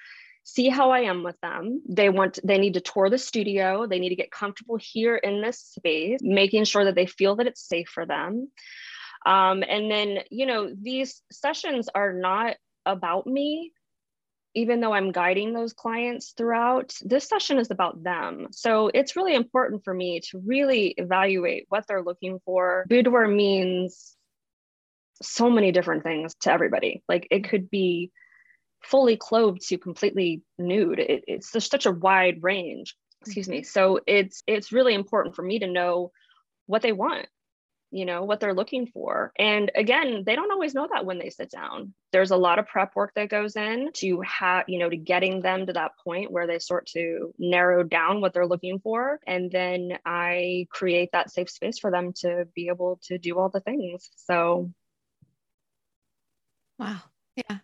see 0.44 0.70
how 0.70 0.92
I 0.92 1.02
am 1.02 1.24
with 1.24 1.40
them. 1.42 1.82
They 1.88 2.10
want 2.10 2.40
they 2.44 2.58
need 2.58 2.74
to 2.74 2.82
tour 2.82 3.10
the 3.10 3.18
studio. 3.18 3.88
They 3.88 4.00
need 4.00 4.10
to 4.10 4.16
get 4.16 4.32
comfortable 4.32 4.78
here 4.82 5.16
in 5.16 5.42
this 5.42 5.60
space, 5.60 6.20
making 6.22 6.66
sure 6.66 6.86
that 6.86 6.96
they 6.96 7.06
feel 7.06 7.38
that 7.38 7.48
it's 7.48 7.68
safe 7.68 7.88
for 7.88 8.06
them. 8.06 8.50
Um, 9.26 9.64
and 9.68 9.90
then, 9.90 10.20
you 10.30 10.46
know, 10.46 10.70
these 10.80 11.22
sessions 11.32 11.90
are 11.94 12.14
not 12.14 12.58
about 12.86 13.26
me 13.26 13.72
even 14.56 14.80
though 14.80 14.94
I'm 14.94 15.12
guiding 15.12 15.54
those 15.54 15.74
clients 15.74 16.32
throughout, 16.32 16.94
this 17.04 17.28
session 17.28 17.60
is 17.60 17.70
about 17.70 18.02
them. 18.02 18.48
So 18.52 18.90
it's 18.94 19.16
really 19.16 19.36
important 19.36 19.84
for 19.84 19.94
me 19.94 20.22
to 20.32 20.40
really 20.40 20.96
evaluate 20.98 21.66
what 21.70 21.86
they're 21.88 22.02
looking 22.02 22.40
for. 22.46 22.86
Boudoir 22.88 23.28
means 23.28 24.16
so 25.22 25.50
many 25.50 25.72
different 25.72 26.04
things 26.04 26.34
to 26.42 26.52
everybody. 26.52 27.04
Like 27.08 27.28
it 27.30 27.50
could 27.50 27.70
be 27.70 28.12
fully 28.82 29.18
clothed 29.18 29.68
to 29.68 29.78
completely 29.78 30.42
nude. 30.58 31.00
It, 31.00 31.26
it's 31.28 31.52
just 31.52 31.70
such 31.70 31.86
a 31.86 31.92
wide 31.92 32.42
range. 32.42 32.96
Excuse 33.22 33.50
me. 33.50 33.60
Mm-hmm. 33.60 33.66
So 33.66 34.00
it's 34.08 34.42
it's 34.48 34.72
really 34.72 34.94
important 34.94 35.36
for 35.36 35.42
me 35.42 35.60
to 35.60 35.68
know 35.68 36.12
what 36.68 36.82
they 36.82 36.92
want 36.94 37.28
you 37.92 38.06
know 38.06 38.24
what 38.24 38.40
they're 38.40 38.54
looking 38.54 38.88
for. 38.88 39.32
And 39.38 39.72
again 39.76 40.24
they 40.26 40.36
don't 40.36 40.52
always 40.52 40.74
know 40.74 40.88
that 40.92 41.06
when 41.06 41.18
they 41.18 41.30
sit 41.30 41.50
down. 41.50 41.94
There's 42.12 42.32
a 42.32 42.38
lot 42.38 42.60
of 42.60 42.68
prep 42.68 42.96
work 42.96 43.14
that 43.16 43.30
goes 43.30 43.56
in 43.56 43.92
to 43.96 44.22
have 44.22 44.66
you 44.68 44.80
know 44.80 44.90
to 44.90 44.98
getting 44.98 45.42
them 45.42 45.66
to 45.66 45.74
that 45.74 45.92
point 46.04 46.32
where 46.32 46.48
they 46.48 46.60
start 46.60 46.88
to 46.88 47.34
narrow 47.38 47.84
down 47.84 48.22
what 48.22 48.34
they're 48.34 48.48
looking 48.48 48.80
for. 48.80 49.20
And 49.26 49.52
then 49.52 49.98
i 50.06 50.68
create 50.70 51.10
that 51.14 51.32
safe 51.32 51.50
space 51.50 51.80
for 51.80 51.92
them 51.92 52.14
to 52.22 52.48
be 52.56 52.68
able 52.68 53.00
to 53.04 53.18
do 53.18 53.38
all 53.38 53.50
the 53.50 53.62
things. 53.62 54.10
So. 54.16 54.72
Wow. 56.78 56.98
Yeah. 57.36 57.58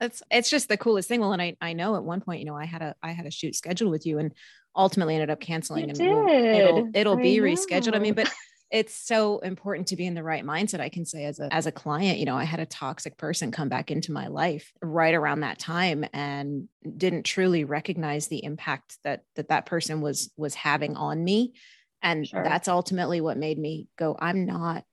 That's 0.00 0.22
it's 0.30 0.50
just 0.50 0.68
the 0.68 0.78
coolest 0.78 1.08
thing. 1.08 1.20
Well 1.20 1.32
and 1.32 1.42
i 1.42 1.56
i 1.60 1.74
know 1.74 1.94
at 1.94 2.02
one 2.02 2.20
point 2.22 2.40
you 2.40 2.46
know 2.46 2.56
i 2.56 2.64
had 2.64 2.82
a 2.82 2.94
i 3.02 3.12
had 3.12 3.26
a 3.26 3.30
shoot 3.30 3.54
scheduled 3.54 3.90
with 3.90 4.06
you 4.06 4.18
and 4.18 4.32
ultimately 4.74 5.14
ended 5.14 5.30
up 5.30 5.40
canceling 5.40 5.84
you 5.84 5.88
and 5.90 5.98
did. 5.98 6.06
it'll 6.06 6.90
it'll 6.94 7.16
be 7.16 7.38
rescheduled. 7.38 7.94
I 7.94 7.98
mean 7.98 8.14
but 8.14 8.30
it's 8.70 8.94
so 8.94 9.38
important 9.40 9.88
to 9.88 9.96
be 9.96 10.06
in 10.06 10.14
the 10.14 10.22
right 10.22 10.44
mindset 10.44 10.80
i 10.80 10.88
can 10.88 11.04
say 11.04 11.24
as 11.24 11.38
a 11.40 11.52
as 11.52 11.66
a 11.66 11.72
client 11.72 12.18
you 12.18 12.24
know 12.24 12.36
i 12.36 12.44
had 12.44 12.60
a 12.60 12.66
toxic 12.66 13.16
person 13.16 13.50
come 13.50 13.68
back 13.68 13.90
into 13.90 14.12
my 14.12 14.28
life 14.28 14.72
right 14.82 15.14
around 15.14 15.40
that 15.40 15.58
time 15.58 16.04
and 16.12 16.68
didn't 16.96 17.24
truly 17.24 17.64
recognize 17.64 18.28
the 18.28 18.44
impact 18.44 18.96
that 19.04 19.22
that 19.36 19.48
that 19.48 19.66
person 19.66 20.00
was 20.00 20.30
was 20.36 20.54
having 20.54 20.96
on 20.96 21.22
me 21.22 21.52
and 22.02 22.26
sure. 22.26 22.42
that's 22.44 22.68
ultimately 22.68 23.20
what 23.20 23.36
made 23.36 23.58
me 23.58 23.88
go 23.96 24.16
i'm 24.18 24.46
not 24.46 24.84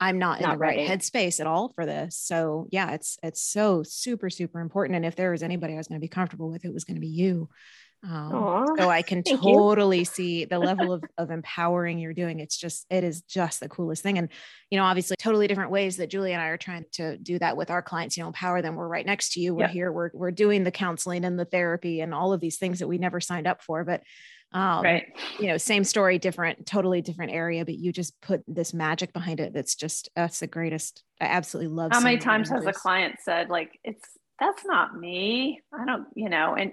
i'm 0.00 0.18
not, 0.18 0.40
not 0.40 0.52
in 0.52 0.54
the 0.54 0.58
ready. 0.58 0.78
right 0.78 0.88
headspace 0.88 1.40
at 1.40 1.46
all 1.46 1.72
for 1.74 1.84
this 1.84 2.16
so 2.16 2.66
yeah 2.70 2.92
it's 2.92 3.18
it's 3.22 3.42
so 3.42 3.82
super 3.82 4.30
super 4.30 4.60
important 4.60 4.96
and 4.96 5.04
if 5.04 5.16
there 5.16 5.32
was 5.32 5.42
anybody 5.42 5.74
i 5.74 5.76
was 5.76 5.88
going 5.88 6.00
to 6.00 6.04
be 6.04 6.08
comfortable 6.08 6.50
with 6.50 6.64
it 6.64 6.72
was 6.72 6.84
going 6.84 6.94
to 6.94 7.00
be 7.00 7.08
you 7.08 7.48
um, 8.08 8.66
so 8.78 8.88
I 8.88 9.02
can 9.02 9.24
totally 9.24 10.04
see 10.04 10.44
the 10.44 10.58
level 10.58 10.92
of, 10.92 11.02
of 11.16 11.30
empowering 11.30 11.98
you're 11.98 12.14
doing. 12.14 12.38
It's 12.38 12.56
just, 12.56 12.86
it 12.90 13.02
is 13.02 13.22
just 13.22 13.58
the 13.58 13.68
coolest 13.68 14.04
thing. 14.04 14.18
And, 14.18 14.28
you 14.70 14.78
know, 14.78 14.84
obviously 14.84 15.16
totally 15.18 15.48
different 15.48 15.72
ways 15.72 15.96
that 15.96 16.08
Julie 16.08 16.32
and 16.32 16.40
I 16.40 16.46
are 16.46 16.56
trying 16.56 16.84
to 16.92 17.16
do 17.18 17.40
that 17.40 17.56
with 17.56 17.70
our 17.70 17.82
clients, 17.82 18.16
you 18.16 18.22
know, 18.22 18.28
empower 18.28 18.62
them. 18.62 18.76
We're 18.76 18.86
right 18.86 19.04
next 19.04 19.32
to 19.32 19.40
you. 19.40 19.52
We're 19.54 19.62
yeah. 19.62 19.72
here. 19.72 19.92
We're, 19.92 20.10
we're 20.14 20.30
doing 20.30 20.62
the 20.62 20.70
counseling 20.70 21.24
and 21.24 21.36
the 21.38 21.44
therapy 21.44 22.00
and 22.00 22.14
all 22.14 22.32
of 22.32 22.40
these 22.40 22.56
things 22.56 22.78
that 22.78 22.86
we 22.86 22.98
never 22.98 23.20
signed 23.20 23.48
up 23.48 23.62
for, 23.62 23.82
but 23.84 24.02
um, 24.52 24.82
right. 24.82 25.06
you 25.40 25.48
know, 25.48 25.56
same 25.58 25.84
story, 25.84 26.18
different, 26.18 26.66
totally 26.66 27.02
different 27.02 27.32
area, 27.32 27.64
but 27.64 27.74
you 27.74 27.92
just 27.92 28.18
put 28.20 28.44
this 28.46 28.72
magic 28.72 29.12
behind 29.12 29.40
it. 29.40 29.52
That's 29.52 29.74
just, 29.74 30.08
that's 30.14 30.38
the 30.38 30.46
greatest. 30.46 31.02
I 31.20 31.26
absolutely 31.26 31.74
love. 31.74 31.92
How 31.92 32.00
many 32.00 32.18
times 32.18 32.48
has 32.50 32.64
a 32.64 32.72
client 32.72 33.16
said 33.22 33.50
like, 33.50 33.78
it's, 33.82 34.08
that's 34.40 34.64
not 34.64 34.96
me. 34.96 35.60
I 35.74 35.84
don't, 35.84 36.06
you 36.14 36.28
know, 36.30 36.54
and 36.54 36.72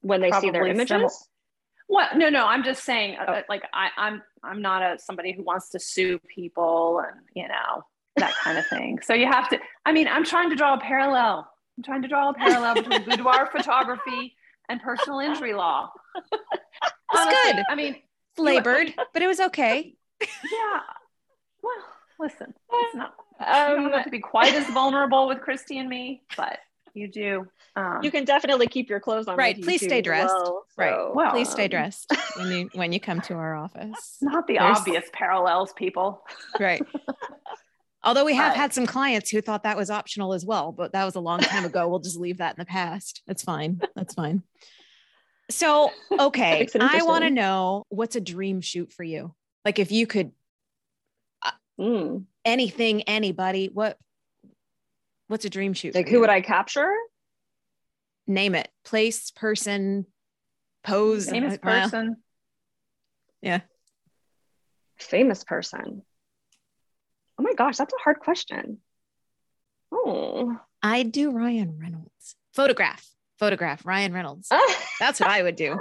when 0.00 0.20
they 0.20 0.30
see 0.32 0.50
their 0.50 0.66
images? 0.66 0.88
similar. 0.88 1.10
what? 1.86 2.16
No 2.16 2.28
no 2.28 2.46
i'm 2.46 2.64
just 2.64 2.84
saying 2.84 3.16
uh, 3.16 3.24
oh. 3.28 3.42
like 3.48 3.62
I, 3.72 3.88
i'm 3.96 4.22
i'm 4.42 4.62
not 4.62 4.82
a 4.82 4.98
somebody 4.98 5.32
who 5.32 5.42
wants 5.42 5.70
to 5.70 5.80
sue 5.80 6.18
people 6.34 7.02
and 7.06 7.20
you 7.34 7.48
know 7.48 7.84
that 8.16 8.34
kind 8.34 8.58
of 8.58 8.66
thing. 8.66 8.98
So 9.02 9.14
you 9.14 9.26
have 9.26 9.48
to 9.50 9.58
i 9.86 9.92
mean 9.92 10.08
i'm 10.08 10.24
trying 10.24 10.50
to 10.50 10.56
draw 10.56 10.74
a 10.74 10.80
parallel. 10.80 11.48
I'm 11.76 11.82
trying 11.82 12.02
to 12.02 12.08
draw 12.08 12.30
a 12.30 12.34
parallel 12.34 12.74
between 12.74 13.04
boudoir 13.08 13.48
photography 13.50 14.36
and 14.68 14.80
personal 14.80 15.20
injury 15.20 15.54
law. 15.54 15.90
That's 17.12 17.52
good. 17.52 17.64
I 17.68 17.74
mean 17.74 17.96
labored 18.38 18.94
but 19.12 19.22
it 19.22 19.26
was 19.26 19.40
okay. 19.40 19.94
Yeah. 20.20 20.80
Well 21.62 21.72
listen 22.22 22.54
it's 22.72 22.94
not 22.94 23.14
um, 23.40 23.82
you 23.82 23.88
don't 23.88 23.92
have 23.92 24.04
to 24.04 24.10
be 24.10 24.20
quite 24.20 24.54
as 24.54 24.66
vulnerable 24.68 25.26
with 25.26 25.40
christy 25.40 25.78
and 25.78 25.88
me 25.88 26.22
but 26.36 26.58
you 26.94 27.08
do. 27.08 27.46
Um, 27.74 28.00
you 28.02 28.10
can 28.10 28.24
definitely 28.24 28.66
keep 28.66 28.90
your 28.90 29.00
clothes 29.00 29.28
on. 29.28 29.36
Right. 29.36 29.60
Please 29.60 29.82
stay 29.82 30.02
dressed. 30.02 30.34
Well, 30.34 30.64
so, 30.68 30.74
right. 30.76 31.14
Well, 31.14 31.30
please 31.30 31.50
stay 31.50 31.68
dressed 31.68 32.12
when 32.36 32.50
you 32.50 32.70
when 32.74 32.92
you 32.92 33.00
come 33.00 33.20
to 33.22 33.34
our 33.34 33.56
office. 33.56 34.18
Not 34.22 34.46
the 34.46 34.58
There's, 34.58 34.78
obvious 34.78 35.04
parallels, 35.12 35.72
people. 35.72 36.22
Right. 36.60 36.82
Although 38.04 38.24
we 38.24 38.34
have 38.34 38.52
but, 38.52 38.58
had 38.58 38.72
some 38.74 38.86
clients 38.86 39.30
who 39.30 39.40
thought 39.40 39.62
that 39.62 39.76
was 39.76 39.88
optional 39.88 40.32
as 40.32 40.44
well, 40.44 40.72
but 40.72 40.92
that 40.92 41.04
was 41.04 41.14
a 41.14 41.20
long 41.20 41.40
time 41.40 41.64
ago. 41.64 41.88
We'll 41.88 42.00
just 42.00 42.18
leave 42.18 42.38
that 42.38 42.56
in 42.56 42.58
the 42.58 42.66
past. 42.66 43.22
That's 43.26 43.42
fine. 43.42 43.80
That's 43.94 44.14
fine. 44.14 44.42
So, 45.50 45.90
okay, 46.18 46.66
I 46.80 47.02
want 47.02 47.24
to 47.24 47.30
know 47.30 47.84
what's 47.88 48.16
a 48.16 48.20
dream 48.20 48.60
shoot 48.60 48.92
for 48.92 49.04
you? 49.04 49.34
Like 49.64 49.78
if 49.78 49.92
you 49.92 50.06
could 50.06 50.32
uh, 51.44 51.50
mm. 51.80 52.24
anything, 52.44 53.02
anybody, 53.02 53.70
what 53.72 53.98
What's 55.32 55.46
a 55.46 55.48
dream 55.48 55.72
shoot? 55.72 55.94
Like 55.94 56.10
who 56.10 56.20
would 56.20 56.28
I 56.28 56.42
capture? 56.42 56.94
Name 58.26 58.54
it. 58.54 58.68
Place, 58.84 59.30
person, 59.30 60.04
pose. 60.84 61.30
Famous 61.30 61.56
person. 61.56 62.16
Yeah. 63.40 63.60
Famous 64.98 65.42
person. 65.42 66.02
Oh 67.38 67.42
my 67.42 67.54
gosh, 67.54 67.78
that's 67.78 67.94
a 67.94 68.02
hard 68.04 68.18
question. 68.18 68.80
Oh. 69.90 70.54
I 70.82 71.02
do 71.02 71.30
Ryan 71.30 71.78
Reynolds. 71.80 72.36
Photograph. 72.52 73.08
Photograph 73.38 73.86
Ryan 73.86 74.12
Reynolds. 74.12 74.50
that's 75.00 75.18
what 75.18 75.30
I 75.30 75.42
would 75.42 75.56
do. 75.56 75.78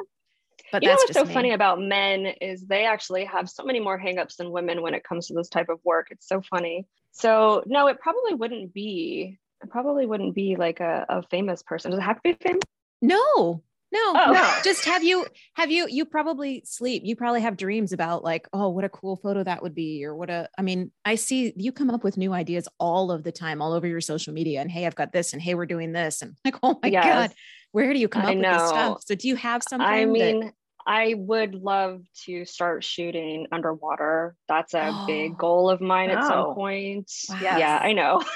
But 0.72 0.82
you 0.82 0.88
know 0.88 0.96
what's 0.96 1.14
so 1.14 1.26
me. 1.26 1.34
funny 1.34 1.52
about 1.52 1.82
men 1.82 2.26
is 2.40 2.66
they 2.66 2.86
actually 2.86 3.26
have 3.26 3.50
so 3.50 3.66
many 3.66 3.82
more 3.82 4.00
hangups 4.00 4.38
than 4.38 4.52
women 4.52 4.82
when 4.82 4.94
it 4.94 5.04
comes 5.04 5.28
to 5.28 5.34
this 5.34 5.50
type 5.50 5.68
of 5.68 5.82
work. 5.84 6.08
It's 6.10 6.26
so 6.26 6.40
funny. 6.40 6.88
So 7.12 7.64
no, 7.66 7.88
it 7.88 8.00
probably 8.00 8.34
wouldn't 8.34 8.74
be. 8.74 9.38
It 9.64 9.70
probably 9.70 10.06
wouldn't 10.06 10.36
be 10.36 10.56
like 10.56 10.80
a, 10.80 11.06
a 11.10 11.24
famous 11.24 11.62
person. 11.64 11.92
Does 11.92 12.00
it 12.00 12.04
have 12.04 12.18
to 12.18 12.22
be 12.24 12.34
famous? 12.34 12.62
No, 13.02 13.64
No, 13.92 14.00
Oh. 14.16 14.32
no. 14.32 14.54
Just 14.64 14.86
have 14.86 15.04
you 15.04 15.26
have 15.56 15.70
you 15.72 15.88
you 15.90 16.06
probably 16.06 16.62
sleep. 16.66 17.04
You 17.06 17.16
probably 17.16 17.42
have 17.42 17.58
dreams 17.58 17.92
about 17.94 18.24
like, 18.24 18.48
oh, 18.54 18.70
what 18.70 18.84
a 18.86 18.90
cool 18.90 19.18
photo 19.18 19.44
that 19.44 19.62
would 19.62 19.76
be, 19.76 20.04
or 20.06 20.16
what 20.16 20.30
a 20.30 20.48
I 20.58 20.62
mean, 20.62 20.92
I 21.06 21.16
see 21.16 21.54
you 21.58 21.72
come 21.72 21.90
up 21.90 22.04
with 22.04 22.18
new 22.18 22.32
ideas 22.34 22.68
all 22.80 23.12
of 23.12 23.24
the 23.24 23.32
time, 23.32 23.62
all 23.62 23.74
over 23.74 23.86
your 23.88 24.02
social 24.02 24.34
media. 24.34 24.62
And 24.62 24.72
hey, 24.72 24.86
I've 24.86 24.96
got 24.96 25.12
this, 25.12 25.34
and 25.34 25.42
hey, 25.42 25.56
we're 25.56 25.66
doing 25.66 25.92
this. 25.92 26.22
And 26.22 26.36
like, 26.46 26.56
oh 26.64 26.80
my 26.82 26.90
Yes. 26.90 27.06
God, 27.06 27.36
where 27.72 27.92
do 27.94 28.00
you 28.00 28.08
come 28.08 28.24
I 28.26 28.32
up 28.32 28.36
with 28.38 28.46
this 28.46 28.70
stuff? 28.70 29.02
So 29.06 29.16
do 29.16 29.28
you 29.28 29.36
have 29.36 29.62
something? 29.68 29.88
I 29.88 30.06
that- 30.06 30.12
mean, 30.12 30.54
I 30.88 31.14
would 31.16 31.54
love 31.54 32.02
to 32.26 32.44
start 32.46 32.84
shooting 32.84 33.46
underwater. 33.52 34.36
That's 34.48 34.74
a 34.74 34.90
Oh. 34.92 35.06
big 35.06 35.38
goal 35.38 35.70
of 35.70 35.80
mine 35.82 36.10
at 36.10 36.24
Oh. 36.24 36.28
some 36.28 36.56
point. 36.56 37.12
Wow. 37.30 37.38
Yeah, 37.42 37.80
I 37.84 37.94
know. 37.94 38.24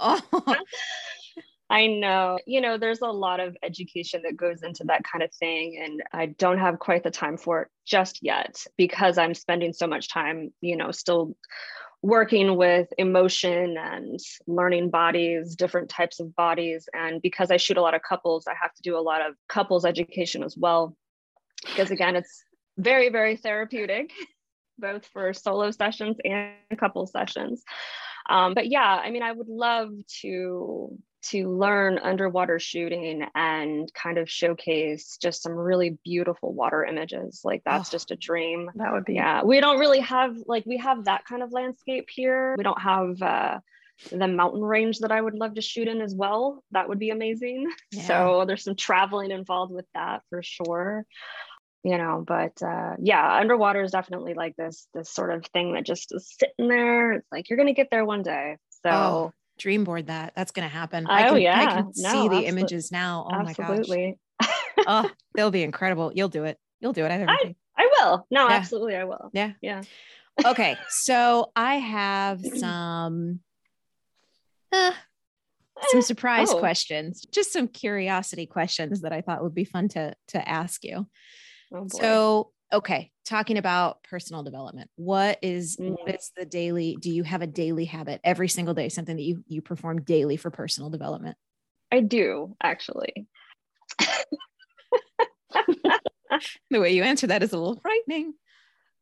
I 1.70 1.86
know. 1.86 2.38
You 2.46 2.60
know, 2.60 2.78
there's 2.78 3.02
a 3.02 3.06
lot 3.06 3.40
of 3.40 3.56
education 3.62 4.22
that 4.24 4.36
goes 4.36 4.62
into 4.62 4.84
that 4.84 5.04
kind 5.04 5.22
of 5.22 5.32
thing. 5.34 5.80
And 5.82 6.02
I 6.12 6.26
don't 6.26 6.58
have 6.58 6.78
quite 6.78 7.02
the 7.02 7.10
time 7.10 7.36
for 7.36 7.62
it 7.62 7.68
just 7.86 8.20
yet 8.22 8.64
because 8.76 9.18
I'm 9.18 9.34
spending 9.34 9.72
so 9.72 9.86
much 9.86 10.08
time, 10.08 10.52
you 10.60 10.76
know, 10.76 10.90
still 10.92 11.36
working 12.00 12.56
with 12.56 12.88
emotion 12.96 13.76
and 13.76 14.18
learning 14.46 14.88
bodies, 14.88 15.56
different 15.56 15.90
types 15.90 16.20
of 16.20 16.34
bodies. 16.36 16.88
And 16.94 17.20
because 17.20 17.50
I 17.50 17.56
shoot 17.56 17.76
a 17.76 17.82
lot 17.82 17.94
of 17.94 18.02
couples, 18.02 18.46
I 18.46 18.54
have 18.60 18.72
to 18.74 18.82
do 18.82 18.96
a 18.96 19.00
lot 19.00 19.20
of 19.20 19.34
couples 19.48 19.84
education 19.84 20.42
as 20.42 20.56
well. 20.56 20.96
Because 21.66 21.90
again, 21.90 22.16
it's 22.16 22.44
very, 22.78 23.10
very 23.10 23.36
therapeutic, 23.36 24.10
both 24.78 25.04
for 25.06 25.34
solo 25.34 25.70
sessions 25.70 26.16
and 26.24 26.54
couple 26.78 27.06
sessions. 27.06 27.62
Um, 28.28 28.54
but 28.54 28.68
yeah, 28.68 29.00
I 29.02 29.10
mean, 29.10 29.22
I 29.22 29.32
would 29.32 29.48
love 29.48 29.90
to 30.22 30.96
to 31.20 31.50
learn 31.50 31.98
underwater 31.98 32.60
shooting 32.60 33.26
and 33.34 33.92
kind 33.92 34.18
of 34.18 34.30
showcase 34.30 35.18
just 35.20 35.42
some 35.42 35.52
really 35.52 35.98
beautiful 36.04 36.54
water 36.54 36.84
images. 36.84 37.40
Like 37.44 37.62
that's 37.64 37.88
Oh. 37.88 37.92
just 37.92 38.12
a 38.12 38.16
dream. 38.16 38.70
That 38.76 38.92
would 38.92 39.04
be 39.04 39.14
Yeah, 39.14 39.42
we 39.42 39.60
don't 39.60 39.80
really 39.80 39.98
have 40.00 40.36
like 40.46 40.64
we 40.64 40.76
have 40.78 41.04
that 41.06 41.24
kind 41.24 41.42
of 41.42 41.50
landscape 41.52 42.06
here. 42.08 42.54
We 42.56 42.62
don't 42.62 42.80
have 42.80 43.20
uh, 43.20 43.58
the 44.12 44.28
mountain 44.28 44.62
range 44.62 45.00
that 45.00 45.10
I 45.10 45.20
would 45.20 45.34
love 45.34 45.54
to 45.54 45.60
shoot 45.60 45.88
in 45.88 46.00
as 46.00 46.14
well. 46.14 46.62
That 46.70 46.88
would 46.88 47.00
be 47.00 47.10
amazing. 47.10 47.68
Yeah. 47.90 48.02
So 48.06 48.44
there's 48.46 48.62
some 48.62 48.76
traveling 48.76 49.32
involved 49.32 49.72
with 49.72 49.86
that 49.94 50.22
for 50.30 50.40
sure. 50.42 51.04
You 51.88 51.96
know, 51.96 52.22
but 52.26 52.60
uh, 52.62 52.96
yeah, 53.00 53.36
underwater 53.40 53.82
is 53.82 53.92
definitely 53.92 54.34
like 54.34 54.54
this 54.56 54.86
this 54.92 55.08
sort 55.10 55.32
of 55.32 55.46
thing 55.54 55.72
that 55.72 55.86
just 55.86 56.12
is 56.14 56.30
sitting 56.38 56.68
there. 56.68 57.12
It's 57.12 57.26
like 57.32 57.48
you're 57.48 57.56
gonna 57.56 57.72
get 57.72 57.88
there 57.90 58.04
one 58.04 58.22
day. 58.22 58.56
So 58.84 58.90
Oh, 58.90 59.32
dream 59.58 59.84
board 59.84 60.08
that. 60.08 60.34
That's 60.36 60.50
gonna 60.50 60.68
happen. 60.68 61.06
Oh, 61.08 61.12
I 61.14 61.22
can, 61.28 61.46
I 61.46 61.66
can 61.72 61.92
No, 61.96 62.10
see 62.12 62.28
the 62.28 62.44
images 62.44 62.92
now. 62.92 63.26
Oh 63.30 63.38
my 63.38 63.54
gosh. 63.54 63.58
absolutely. 63.70 64.18
Oh, 64.86 65.10
they'll 65.34 65.50
be 65.50 65.62
incredible. 65.62 66.12
You'll 66.14 66.28
do 66.28 66.44
it. 66.44 66.58
You'll 66.80 66.92
do 66.92 67.06
it. 67.06 67.10
I 67.10 67.24
I- 67.32 67.56
I 67.80 67.88
will. 67.98 68.26
No, 68.30 68.48
Yeah. 68.48 68.54
absolutely, 68.56 68.96
I 68.96 69.04
will. 69.04 69.30
Yeah. 69.32 69.52
Yeah. 69.62 69.82
okay 70.44 70.76
so 70.88 71.50
i 71.56 71.76
have 71.76 72.44
some 72.44 73.40
uh, 74.72 74.92
some 75.88 76.02
surprise 76.02 76.50
Oh. 76.50 76.58
questions 76.58 77.24
just 77.32 77.52
some 77.52 77.66
curiosity 77.66 78.46
questions 78.46 79.00
that 79.00 79.12
i 79.12 79.20
thought 79.20 79.42
would 79.42 79.54
be 79.54 79.64
fun 79.64 79.88
to 79.90 80.14
to 80.28 80.48
ask 80.48 80.84
you 80.84 81.06
Oh, 81.72 81.86
so 81.88 82.52
okay 82.72 83.10
talking 83.24 83.58
about 83.58 84.02
personal 84.02 84.42
development 84.42 84.90
what 84.96 85.38
is 85.42 85.76
what 85.78 86.06
Mm. 86.06 86.14
is 86.14 86.32
the 86.36 86.44
daily 86.44 86.96
do 87.00 87.10
you 87.10 87.22
have 87.22 87.42
a 87.42 87.46
daily 87.46 87.84
habit 87.84 88.20
every 88.24 88.48
single 88.48 88.74
day 88.74 88.88
something 88.88 89.16
that 89.16 89.22
you 89.22 89.42
you 89.46 89.62
perform 89.62 90.02
daily 90.02 90.36
for 90.36 90.50
personal 90.50 90.90
development 90.90 91.36
I 91.90 92.00
do 92.00 92.54
actually. 92.62 93.26
the 96.70 96.80
way 96.80 96.92
you 96.92 97.02
answer 97.02 97.26
that 97.26 97.42
is 97.42 97.52
a 97.52 97.58
little 97.58 97.80
frightening 97.80 98.34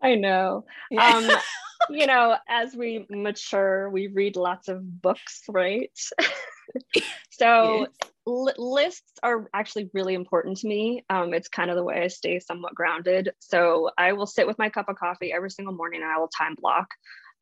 I 0.02 0.14
know. 0.14 0.66
Yeah. 0.90 1.16
Um, 1.16 1.30
you 1.90 2.06
know, 2.06 2.36
as 2.48 2.74
we 2.76 3.06
mature, 3.08 3.88
we 3.90 4.08
read 4.08 4.36
lots 4.36 4.68
of 4.68 5.00
books, 5.00 5.42
right? 5.48 5.90
so 7.30 7.86
li- 8.26 8.52
lists 8.58 9.18
are 9.22 9.48
actually 9.54 9.90
really 9.94 10.14
important 10.14 10.58
to 10.58 10.68
me. 10.68 11.04
Um, 11.08 11.32
it's 11.32 11.48
kind 11.48 11.70
of 11.70 11.76
the 11.76 11.84
way 11.84 12.02
I 12.02 12.08
stay 12.08 12.40
somewhat 12.40 12.74
grounded. 12.74 13.30
So 13.38 13.90
I 13.96 14.12
will 14.12 14.26
sit 14.26 14.46
with 14.46 14.58
my 14.58 14.68
cup 14.68 14.88
of 14.88 14.96
coffee 14.96 15.32
every 15.32 15.50
single 15.50 15.74
morning 15.74 16.02
and 16.02 16.10
I 16.10 16.18
will 16.18 16.28
time 16.28 16.56
block. 16.60 16.88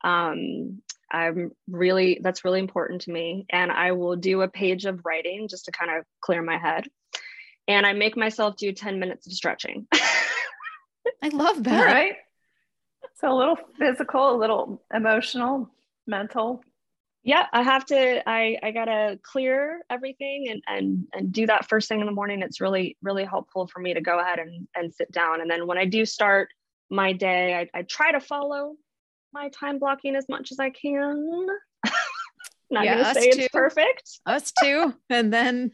Um, 0.03 0.81
I'm 1.11 1.51
really, 1.67 2.19
that's 2.21 2.45
really 2.45 2.59
important 2.59 3.01
to 3.01 3.11
me. 3.11 3.45
And 3.49 3.71
I 3.71 3.91
will 3.93 4.15
do 4.15 4.41
a 4.41 4.47
page 4.47 4.85
of 4.85 5.01
writing 5.05 5.47
just 5.47 5.65
to 5.65 5.71
kind 5.71 5.91
of 5.91 6.05
clear 6.21 6.41
my 6.41 6.57
head. 6.57 6.87
And 7.67 7.85
I 7.85 7.93
make 7.93 8.15
myself 8.15 8.57
do 8.57 8.71
10 8.71 8.99
minutes 8.99 9.25
of 9.25 9.33
stretching. 9.33 9.87
i 9.93 11.29
love 11.31 11.63
that 11.63 11.85
right. 11.85 12.15
So 13.15 13.31
a 13.31 13.37
little 13.37 13.57
physical, 13.79 14.35
a 14.35 14.37
little 14.37 14.81
emotional, 14.93 15.69
mental. 16.05 16.63
Yeah 17.25 17.47
i 17.51 17.61
have 17.63 17.83
to 17.85 18.21
i 18.29 18.57
i 18.63 18.71
gotta 18.71 19.19
clear 19.23 19.81
everything 19.89 20.47
and 20.49 20.61
and 20.67 21.07
and 21.13 21.31
do 21.33 21.45
that 21.47 21.67
first 21.67 21.89
thing 21.89 21.99
in 21.99 22.05
the 22.05 22.11
morning 22.11 22.41
it's 22.41 22.61
really 22.61 22.95
really 23.01 23.25
helpful 23.25 23.67
for 23.67 23.79
me 23.79 23.93
to 23.93 23.99
go 23.99 24.19
ahead 24.19 24.39
and 24.39 24.67
and 24.75 24.93
sit 24.93 25.11
down 25.11 25.41
and 25.41 25.49
then 25.49 25.67
when 25.67 25.77
i 25.77 25.85
do 25.85 26.05
start 26.05 26.49
my 26.89 27.11
day 27.11 27.55
i, 27.55 27.79
I 27.79 27.81
try 27.81 28.11
to 28.11 28.19
follow 28.19 28.75
my 29.33 29.49
time 29.49 29.79
blocking 29.79 30.15
as 30.15 30.29
much 30.29 30.51
as 30.51 30.59
i 30.59 30.69
can 30.69 31.47
not 32.69 32.85
Yeah, 32.85 32.93
gonna 32.95 33.05
us 33.05 33.17
say 33.17 33.29
it's 33.29 33.47
perfect 33.49 34.19
us 34.27 34.51
too 34.51 34.93
and 35.09 35.33
then 35.33 35.71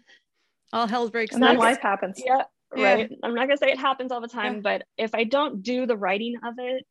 all 0.74 0.88
hell 0.88 1.10
breaks 1.10 1.36
And 1.36 1.44
then 1.44 1.52
loose 1.56 1.60
Nice. 1.60 1.74
life 1.76 1.82
happens. 1.82 2.22
yeah 2.26 2.44
Yeah. 2.76 2.94
right 2.96 3.12
i'm 3.24 3.36
not 3.36 3.48
gonna 3.48 3.58
say 3.58 3.72
it 3.72 3.78
happens 3.80 4.14
all 4.14 4.22
the 4.22 4.28
time 4.30 4.56
Yeah. 4.56 4.62
but 4.62 4.84
if 4.98 5.14
i 5.14 5.26
don't 5.26 5.62
do 5.64 5.86
the 5.86 5.98
writing 5.98 6.36
of 6.46 6.56
it 6.60 6.86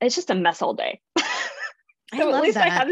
it's 0.00 0.16
just 0.16 0.30
a 0.30 0.34
mess 0.34 0.62
all 0.62 0.74
day 0.74 1.00
I 1.18 2.18
so 2.18 2.26
love 2.30 2.34
at 2.38 2.42
least 2.42 2.54
that. 2.54 2.66
i 2.66 2.70
have 2.70 2.88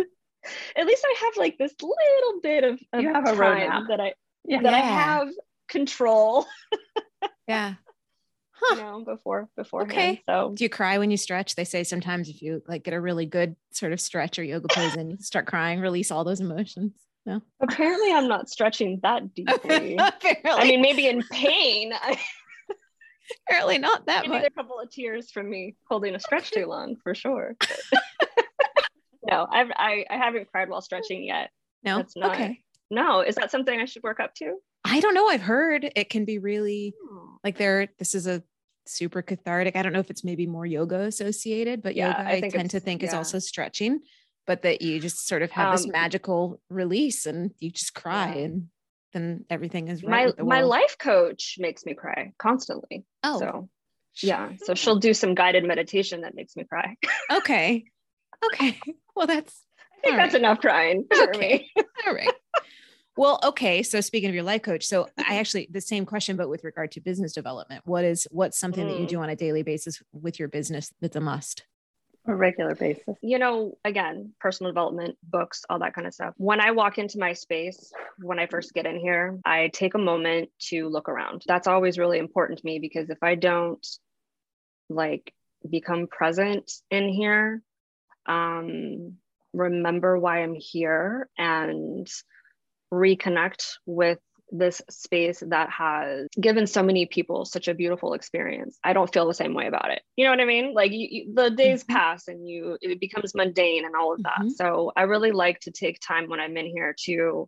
at 0.77 0.87
least 0.87 1.05
i 1.07 1.15
have 1.21 1.37
like 1.37 1.59
this 1.59 1.75
little 1.83 2.41
bit 2.43 2.65
of, 2.65 2.81
of 2.93 3.03
You 3.03 3.13
have 3.13 3.27
a 3.27 3.33
roadmap. 3.33 3.89
that 3.89 4.01
i 4.01 4.15
Yeah. 4.45 4.63
that 4.63 4.75
i 4.75 4.79
Yeah. 4.79 4.99
have 5.17 5.29
control 5.69 6.47
yeah 7.47 7.75
you 8.71 8.77
know 8.77 9.05
before 9.05 9.49
beforehand 9.57 9.93
Okay. 9.93 10.23
so 10.27 10.53
Do 10.55 10.65
you 10.65 10.71
cry 10.71 10.99
when 10.99 11.11
you 11.13 11.17
stretch? 11.17 11.55
They 11.55 11.65
say 11.65 11.85
sometimes 11.85 12.29
if 12.29 12.43
you 12.43 12.63
like 12.67 12.83
get 12.83 12.93
a 12.95 13.01
really 13.01 13.27
good 13.27 13.55
sort 13.71 13.93
of 13.93 14.01
stretch 14.01 14.39
or 14.39 14.43
yoga 14.43 14.67
pose 14.69 14.95
and 14.97 15.13
you 15.13 15.17
start 15.21 15.47
crying, 15.47 15.79
release 15.81 16.11
all 16.11 16.25
those 16.25 16.41
emotions. 16.41 16.93
No. 17.27 17.43
apparently 17.61 18.11
i'm 18.11 18.27
not 18.27 18.49
stretching 18.49 19.01
that 19.03 19.35
deeply 19.35 19.99
i 20.01 20.65
mean 20.65 20.81
maybe 20.81 21.07
in 21.09 21.23
pain 21.31 21.93
apparently 23.49 23.77
not 23.77 24.07
that 24.07 24.23
maybe 24.23 24.39
much. 24.39 24.47
a 24.47 24.51
couple 24.51 24.81
of 24.81 24.91
tears 24.91 25.31
from 25.31 25.51
me 25.51 25.77
holding 25.91 26.15
a 26.15 26.21
stretch 26.21 26.51
too 26.51 26.65
long 26.65 26.97
for 27.03 27.15
sure 27.15 27.55
no 29.31 29.47
I've, 29.51 29.71
i 29.77 30.05
i 30.11 30.17
haven't 30.17 30.51
cried 30.51 30.69
while 30.69 30.81
stretching 30.81 31.25
yet 31.25 31.51
No. 31.83 31.99
that's 31.99 32.17
not- 32.17 32.33
okay. 32.35 32.61
no 32.91 33.21
is 33.21 33.35
that 33.37 33.51
something 33.51 33.79
i 33.81 33.85
should 33.85 34.03
work 34.03 34.21
up 34.21 34.35
to 34.37 34.55
I 34.85 35.01
don't 35.01 35.13
know. 35.13 35.29
I've 35.29 35.43
heard 35.43 35.91
it 35.97 36.09
can 36.09 36.25
be 36.25 36.39
really 36.39 36.95
like 37.45 37.59
there. 37.59 37.89
This 37.99 38.15
is 38.15 38.27
a 38.29 38.43
super 38.87 39.23
cathartic. 39.23 39.75
I 39.77 39.83
don't 39.83 39.93
know 39.93 39.99
if 39.99 40.09
it's 40.09 40.23
maybe 40.25 40.47
more 40.47 40.65
yoga 40.65 41.01
associated, 41.01 41.83
but 41.83 41.95
Yeah, 41.97 42.07
yoga 42.17 42.21
I 42.31 42.33
I, 42.37 42.49
tend 42.49 42.71
to 42.71 42.81
think 42.81 43.03
is 43.03 43.13
also 43.13 43.39
stretching. 43.41 44.01
But 44.47 44.63
that 44.63 44.81
you 44.81 44.99
just 45.01 45.27
sort 45.27 45.43
of 45.43 45.51
have 45.51 45.73
this 45.77 45.85
Um, 45.85 45.91
magical 45.91 46.61
release 46.71 47.27
and 47.27 47.51
you 47.59 47.71
just 47.71 47.93
cry 47.93 48.37
Yeah. 48.37 48.45
and 48.45 48.69
then 49.13 49.45
everything 49.51 49.89
is 49.89 50.03
right. 50.03 50.33
my 50.39 50.45
my 50.45 50.61
life 50.63 50.97
coach 50.97 51.57
makes 51.59 51.85
me 51.85 51.93
cry 51.95 52.33
constantly 52.39 53.05
Oh, 53.25 53.39
so 53.41 53.69
yeah 54.23 54.53
so 54.65 54.75
she'll 54.75 55.01
do 55.01 55.13
some 55.13 55.35
guided 55.35 55.65
meditation 55.65 56.21
that 56.23 56.35
makes 56.35 56.57
me 56.57 56.65
cry 56.65 56.97
okay. 57.33 57.85
Okay. 58.47 58.79
Well, 59.19 59.27
that's 59.27 59.65
I 59.83 60.01
think 60.01 60.17
that's 60.17 60.35
right. 60.35 60.41
enough 60.41 60.61
crying 60.61 61.05
for 61.13 61.35
Okay. 61.35 61.69
me 61.77 61.85
All 62.07 62.15
right. 62.15 62.31
Well, 63.17 63.41
okay. 63.43 63.83
So 63.83 64.01
speaking 64.01 64.29
of 64.29 64.35
your 64.37 64.45
life 64.45 64.63
coach, 64.63 64.85
so 64.87 65.09
I 65.19 65.39
actually 65.39 65.69
the 65.73 65.81
same 65.81 66.07
question, 66.07 66.37
but 66.37 66.49
with 66.49 66.63
regard 66.63 66.93
to 66.93 67.01
business 67.01 67.33
development, 67.33 67.83
what 67.85 68.05
is 68.05 68.29
what's 68.31 68.57
something 68.61 68.87
that 68.87 68.95
you 68.95 69.07
Mm. 69.07 69.09
do 69.09 69.21
on 69.21 69.29
a 69.29 69.35
daily 69.35 69.65
basis 69.65 70.01
with 70.13 70.39
your 70.39 70.47
business 70.47 70.93
that's 71.01 71.17
a 71.17 71.21
must? 71.21 71.65
A 72.29 72.35
regular 72.35 72.77
basis. 72.77 73.17
you 73.23 73.41
know, 73.41 73.77
again, 73.85 74.35
personal 74.39 74.71
development, 74.71 75.17
books, 75.25 75.65
all 75.69 75.81
that 75.81 75.95
kind 75.95 76.07
of 76.07 76.15
stuff. 76.15 76.35
When 76.37 76.61
I 76.61 76.71
walk 76.71 76.99
into 76.99 77.19
my 77.19 77.33
space, 77.33 77.91
when 78.21 78.39
I 78.39 78.47
first 78.47 78.73
get 78.73 78.87
in 78.87 79.01
here, 79.01 79.41
I 79.45 79.69
take 79.73 79.95
a 79.95 79.99
moment 79.99 80.51
to 80.69 80.89
look 80.89 81.09
around. 81.09 81.43
That's 81.49 81.67
always 81.67 81.99
really 81.99 82.19
important 82.19 82.61
to 82.61 82.65
me 82.67 82.79
because 82.79 83.11
if 83.11 83.19
I 83.23 83.35
don't 83.35 83.85
like 84.89 85.35
become 85.69 86.07
present 86.07 86.71
in 86.91 87.09
here, 87.09 87.63
um, 88.29 89.17
remember 89.53 90.19
why 90.19 90.43
I'm 90.43 90.55
here 90.55 91.29
and 91.39 92.07
reconnect 92.93 93.75
with 93.87 94.19
this 94.51 94.81
space 94.89 95.43
that 95.47 95.69
has 95.71 96.27
given 96.41 96.67
so 96.67 96.83
many 96.83 97.05
people 97.07 97.45
such 97.45 97.69
a 97.69 97.75
beautiful 97.75 98.15
experience 98.15 98.79
i 98.83 98.95
don't 98.95 99.13
feel 99.13 99.27
the 99.27 99.35
same 99.35 99.53
way 99.53 99.67
about 99.67 99.91
it 99.91 100.01
you 100.17 100.25
know 100.25 100.31
what 100.31 100.41
i 100.41 100.47
mean 100.47 100.73
like 100.73 100.91
you, 100.91 101.07
you- 101.11 101.35
the 101.35 101.51
days 101.51 101.85
Mhm. 101.85 101.89
pass 101.89 102.29
and 102.29 102.49
you 102.49 102.79
it 102.81 102.99
becomes 102.99 103.35
mundane 103.35 103.85
and 103.85 103.95
all 103.95 104.15
of 104.15 104.23
that 104.23 104.41
Mhm. 104.41 104.51
so 104.53 104.91
i 104.97 105.03
really 105.03 105.33
like 105.33 105.61
to 105.61 105.71
take 105.71 106.01
time 106.01 106.31
when 106.31 106.41
i'm 106.41 106.57
in 106.57 106.65
here 106.65 106.95
to 107.01 107.47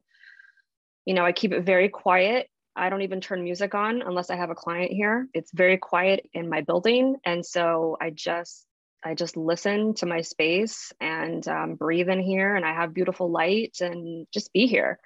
you 1.06 1.14
know 1.14 1.24
i 1.24 1.32
keep 1.32 1.52
it 1.52 1.62
very 1.62 1.88
quiet 1.88 2.48
I 2.76 2.88
don't 2.88 3.02
even 3.02 3.20
turn 3.20 3.42
music 3.42 3.74
on 3.74 4.00
unless 4.00 4.30
I 4.30 4.36
have 4.36 4.50
a 4.50 4.54
client 4.54 4.92
here. 4.92 5.26
It's 5.34 5.50
very 5.52 5.76
quiet 5.76 6.24
in 6.32 6.48
my 6.48 6.60
building. 6.62 7.16
And 7.24 7.44
so 7.44 7.96
I 8.00 8.10
just 8.10 8.64
I 9.02 9.14
just 9.14 9.36
listen 9.36 9.94
to 9.94 10.06
my 10.06 10.20
space 10.20 10.92
and 11.00 11.46
um, 11.48 11.74
breathe 11.74 12.08
in 12.08 12.20
here, 12.20 12.54
and 12.54 12.64
I 12.64 12.74
have 12.74 12.94
beautiful 12.94 13.30
light 13.30 13.78
and 13.80 14.26
just 14.32 14.52
be 14.52 14.66
here. 14.66 14.98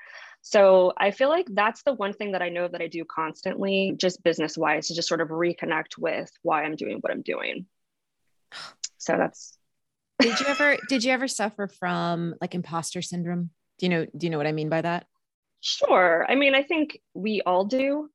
So 0.42 0.92
I 0.98 1.11
feel 1.11 1.30
like 1.30 1.46
that's 1.50 1.83
the 1.85 1.94
one 1.94 2.12
thing 2.12 2.33
that 2.33 2.42
I 2.42 2.50
know 2.50 2.68
that 2.68 2.83
I 2.83 2.87
do 2.87 3.04
constantly, 3.04 3.94
just 3.96 4.22
business 4.22 4.59
wise, 4.59 4.88
to 4.88 4.94
just 4.94 5.09
sort 5.09 5.22
of 5.22 5.28
reconnect 5.28 5.96
with 5.98 6.30
why 6.42 6.64
I'm 6.64 6.76
doing 6.76 6.98
what 7.00 7.12
I'm 7.12 7.22
doing. 7.22 7.66
So 8.98 9.16
that's. 9.16 9.57
did 10.20 10.38
you 10.38 10.46
ever 10.46 10.76
did 10.88 11.02
you 11.02 11.12
ever 11.12 11.28
suffer 11.28 11.66
from 11.66 12.35
like 12.40 12.54
imposter 12.54 13.02
syndrome? 13.02 13.50
Do 13.78 13.87
you 13.87 13.90
know 13.90 14.07
do 14.16 14.26
you 14.26 14.30
know 14.30 14.38
what 14.38 14.46
I 14.46 14.52
mean 14.52 14.68
by 14.68 14.83
that? 14.83 15.07
Sure. 15.61 16.26
I 16.28 16.35
mean, 16.35 16.54
I 16.54 16.62
think 16.62 17.00
we 17.14 17.40
all 17.46 17.64
do. 17.64 18.11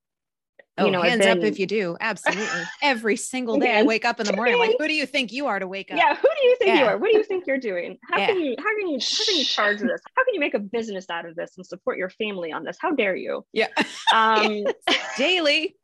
Oh, 0.80 0.86
you 0.86 0.92
know, 0.92 1.02
hands 1.02 1.26
been... 1.26 1.38
up 1.38 1.44
if 1.44 1.60
you 1.60 1.66
do. 1.66 1.98
Absolutely. 2.00 2.64
Every 2.82 3.16
single 3.16 3.58
day 3.60 3.78
I 3.78 3.84
wake 3.84 4.06
up 4.06 4.20
in 4.20 4.26
the 4.26 4.36
morning, 4.36 4.58
like, 4.58 4.76
who 4.80 4.88
do 4.88 4.94
you 4.94 5.06
think 5.06 5.32
you 5.32 5.48
are 5.48 5.60
to 5.60 5.68
wake 5.68 5.92
up? 5.92 5.98
Yeah, 5.98 6.16
who 6.16 6.28
do 6.28 6.48
you 6.48 6.56
think 6.58 6.68
yeah. 6.70 6.80
you 6.80 6.86
are? 6.86 6.98
What 6.98 7.12
do 7.12 7.18
you 7.18 7.24
think 7.24 7.46
you're 7.48 7.60
doing? 7.60 7.98
How 8.10 8.20
yeah. 8.20 8.28
can 8.28 8.40
you 8.40 8.56
how 8.58 8.76
can 8.78 8.88
you 8.90 9.00
how 9.00 9.26
can 9.26 9.38
you 9.38 9.46
charge 9.46 9.80
this? 9.82 10.02
How 10.16 10.24
can 10.24 10.34
you 10.34 10.40
make 10.40 10.54
a 10.54 10.60
business 10.60 11.10
out 11.10 11.26
of 11.26 11.36
this 11.36 11.54
and 11.58 11.66
support 11.66 11.98
your 11.98 12.10
family 12.10 12.52
on 12.52 12.64
this? 12.64 12.78
How 12.80 12.92
dare 12.92 13.16
you? 13.16 13.46
Yeah. 13.54 13.68
Um 14.14 14.64
yes. 14.88 15.18
daily. 15.18 15.76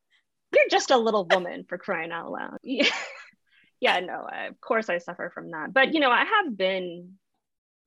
You're 0.54 0.70
just 0.70 0.92
a 0.92 0.98
little 0.98 1.28
woman 1.30 1.66
for 1.68 1.78
crying 1.78 2.12
out 2.12 2.32
loud. 2.32 2.58
Yeah. 2.64 2.88
yeah, 3.82 4.00
no, 4.00 4.28
of 4.50 4.62
course 4.62 4.90
I 4.90 5.00
suffer 5.00 5.32
from 5.34 5.52
that. 5.52 5.74
But 5.74 5.94
you 5.94 6.00
know, 6.00 6.12
I 6.12 6.24
have 6.24 6.58
been 6.58 7.14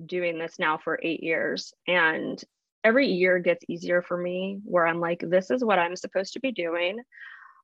doing 0.04 0.38
this 0.38 0.58
now 0.58 0.78
for 0.78 0.98
eight 1.02 1.22
years 1.22 1.72
and 1.86 2.42
every 2.84 3.08
year 3.08 3.38
gets 3.38 3.64
easier 3.68 4.02
for 4.02 4.16
me 4.16 4.60
where 4.64 4.86
I'm 4.86 5.00
like, 5.00 5.22
this 5.22 5.50
is 5.50 5.64
what 5.64 5.78
I'm 5.78 5.96
supposed 5.96 6.34
to 6.34 6.40
be 6.40 6.52
doing. 6.52 6.98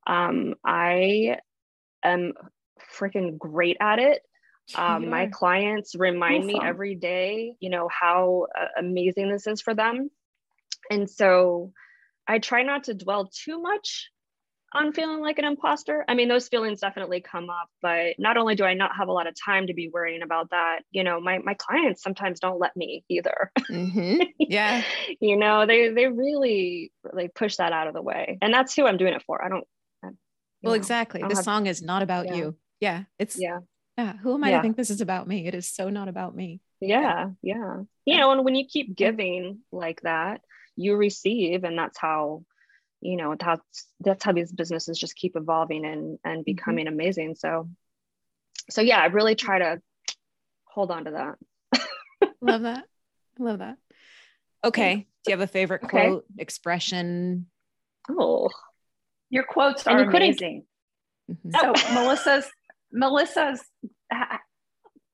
Um, 0.06 0.54
I 0.64 1.38
am 2.04 2.32
freaking 2.98 3.38
great 3.38 3.76
at 3.80 3.98
it. 3.98 4.22
Um, 4.74 5.10
my 5.10 5.26
clients 5.26 5.94
remind 5.94 6.44
awesome. 6.44 6.46
me 6.46 6.60
every 6.62 6.94
day, 6.94 7.54
you 7.60 7.68
know, 7.68 7.88
how 7.88 8.46
uh, 8.58 8.66
amazing 8.78 9.30
this 9.30 9.46
is 9.46 9.60
for 9.60 9.74
them. 9.74 10.10
And 10.90 11.08
so 11.08 11.72
I 12.26 12.38
try 12.38 12.62
not 12.62 12.84
to 12.84 12.94
dwell 12.94 13.28
too 13.28 13.60
much 13.60 14.10
on 14.74 14.92
feeling 14.92 15.20
like 15.20 15.38
an 15.38 15.44
imposter. 15.44 16.04
I 16.08 16.14
mean, 16.14 16.28
those 16.28 16.48
feelings 16.48 16.80
definitely 16.80 17.20
come 17.20 17.50
up, 17.50 17.68
but 17.80 18.14
not 18.18 18.36
only 18.36 18.54
do 18.54 18.64
I 18.64 18.74
not 18.74 18.96
have 18.96 19.08
a 19.08 19.12
lot 19.12 19.26
of 19.26 19.34
time 19.42 19.68
to 19.68 19.74
be 19.74 19.88
worrying 19.88 20.22
about 20.22 20.50
that, 20.50 20.80
you 20.90 21.04
know, 21.04 21.20
my 21.20 21.38
my 21.38 21.54
clients 21.54 22.02
sometimes 22.02 22.40
don't 22.40 22.58
let 22.58 22.76
me 22.76 23.04
either. 23.08 23.52
Mm-hmm. 23.70 24.22
Yeah. 24.38 24.82
you 25.20 25.36
know, 25.36 25.66
they 25.66 25.88
they 25.88 26.06
really 26.06 26.92
like 27.12 27.34
push 27.34 27.56
that 27.56 27.72
out 27.72 27.86
of 27.86 27.94
the 27.94 28.02
way. 28.02 28.38
And 28.42 28.52
that's 28.52 28.74
who 28.74 28.86
I'm 28.86 28.96
doing 28.96 29.14
it 29.14 29.22
for. 29.26 29.42
I 29.44 29.48
don't 29.48 29.66
I, 30.02 30.08
Well, 30.62 30.72
know, 30.72 30.72
exactly. 30.72 31.22
The 31.22 31.34
have, 31.34 31.44
song 31.44 31.66
is 31.66 31.82
not 31.82 32.02
about 32.02 32.26
yeah. 32.26 32.34
you. 32.34 32.56
Yeah. 32.80 33.04
It's 33.18 33.38
yeah. 33.38 33.60
Yeah. 33.96 34.14
Who 34.18 34.34
am 34.34 34.44
I 34.44 34.50
yeah. 34.50 34.56
to 34.56 34.62
think 34.62 34.76
this 34.76 34.90
is 34.90 35.00
about 35.00 35.28
me? 35.28 35.46
It 35.46 35.54
is 35.54 35.70
so 35.70 35.88
not 35.88 36.08
about 36.08 36.34
me. 36.34 36.60
Yeah. 36.80 37.30
Yeah. 37.42 37.54
yeah. 38.04 38.14
You 38.14 38.18
know, 38.18 38.32
and 38.32 38.44
when 38.44 38.54
you 38.54 38.66
keep 38.66 38.94
giving 38.96 39.60
like 39.72 40.00
that, 40.02 40.40
you 40.76 40.96
receive, 40.96 41.64
and 41.64 41.78
that's 41.78 41.98
how 41.98 42.44
you 43.04 43.16
know 43.16 43.36
that's 43.38 43.86
that's 44.00 44.24
how 44.24 44.32
these 44.32 44.50
businesses 44.50 44.98
just 44.98 45.14
keep 45.16 45.36
evolving 45.36 45.84
and 45.84 46.18
and 46.24 46.38
mm-hmm. 46.38 46.42
becoming 46.42 46.86
mm-hmm. 46.86 46.94
amazing. 46.94 47.34
So 47.36 47.68
so 48.70 48.80
yeah 48.80 48.98
i 48.98 49.06
really 49.06 49.34
try 49.34 49.58
to 49.58 49.80
hold 50.64 50.90
on 50.90 51.04
to 51.04 51.10
that. 51.12 52.28
Love 52.40 52.62
that. 52.62 52.84
Love 53.38 53.58
that. 53.58 53.76
Okay. 54.64 55.06
Do 55.24 55.30
you 55.30 55.38
have 55.38 55.46
a 55.46 55.50
favorite 55.52 55.84
okay. 55.84 56.08
quote 56.08 56.24
expression? 56.38 57.46
Oh 58.10 58.50
your 59.30 59.44
quotes 59.44 59.86
are 59.86 59.98
amazing. 59.98 60.64
Mm-hmm. 61.30 61.50
so 61.58 61.94
melissa's 61.94 62.46
melissa's 62.92 63.62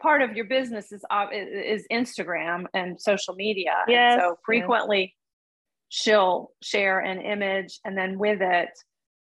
part 0.02 0.22
of 0.22 0.34
your 0.34 0.44
business 0.44 0.90
is 0.92 1.02
uh, 1.10 1.26
is 1.32 1.86
instagram 1.90 2.66
and 2.74 3.00
social 3.00 3.34
media. 3.34 3.72
Yes, 3.88 4.14
and 4.14 4.20
so 4.20 4.38
frequently 4.44 5.14
she'll 5.90 6.50
share 6.62 7.00
an 7.00 7.20
image 7.20 7.78
and 7.84 7.96
then 7.98 8.18
with 8.18 8.40
it 8.40 8.70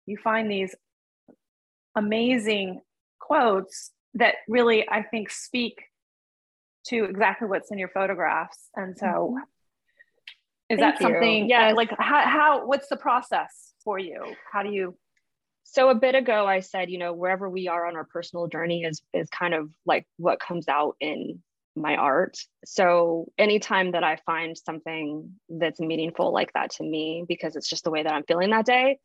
you 0.06 0.16
find 0.16 0.48
these 0.48 0.74
amazing 1.96 2.80
quotes 3.18 3.90
that 4.14 4.36
really 4.48 4.88
i 4.88 5.02
think 5.02 5.30
speak 5.30 5.80
to 6.86 7.04
exactly 7.04 7.48
what's 7.48 7.70
in 7.70 7.78
your 7.78 7.88
photographs. 7.88 8.68
And 8.74 8.96
so 8.96 9.06
mm-hmm. 9.06 9.36
is 10.70 10.78
Thank 10.78 10.80
that 10.80 11.02
something 11.02 11.48
yeah 11.48 11.72
like 11.72 11.90
how, 11.98 12.22
how 12.22 12.66
what's 12.66 12.88
the 12.88 12.96
process 12.96 13.72
for 13.84 13.98
you? 13.98 14.22
How 14.52 14.62
do 14.62 14.70
you 14.70 14.96
so 15.62 15.88
a 15.90 15.94
bit 15.94 16.14
ago 16.16 16.46
i 16.46 16.58
said 16.58 16.90
you 16.90 16.98
know 16.98 17.12
wherever 17.12 17.48
we 17.48 17.68
are 17.68 17.86
on 17.86 17.94
our 17.94 18.06
personal 18.06 18.48
journey 18.48 18.82
is 18.82 19.02
is 19.12 19.28
kind 19.28 19.54
of 19.54 19.70
like 19.86 20.04
what 20.16 20.40
comes 20.40 20.66
out 20.68 20.96
in 21.00 21.40
my 21.76 21.96
art. 21.96 22.36
So 22.64 23.30
anytime 23.38 23.92
that 23.92 24.04
I 24.04 24.16
find 24.26 24.56
something 24.56 25.34
that's 25.48 25.80
meaningful 25.80 26.32
like 26.32 26.52
that 26.54 26.70
to 26.72 26.84
me, 26.84 27.24
because 27.26 27.56
it's 27.56 27.68
just 27.68 27.84
the 27.84 27.90
way 27.90 28.02
that 28.02 28.12
I'm 28.12 28.24
feeling 28.24 28.50
that 28.50 28.66
day, 28.66 28.98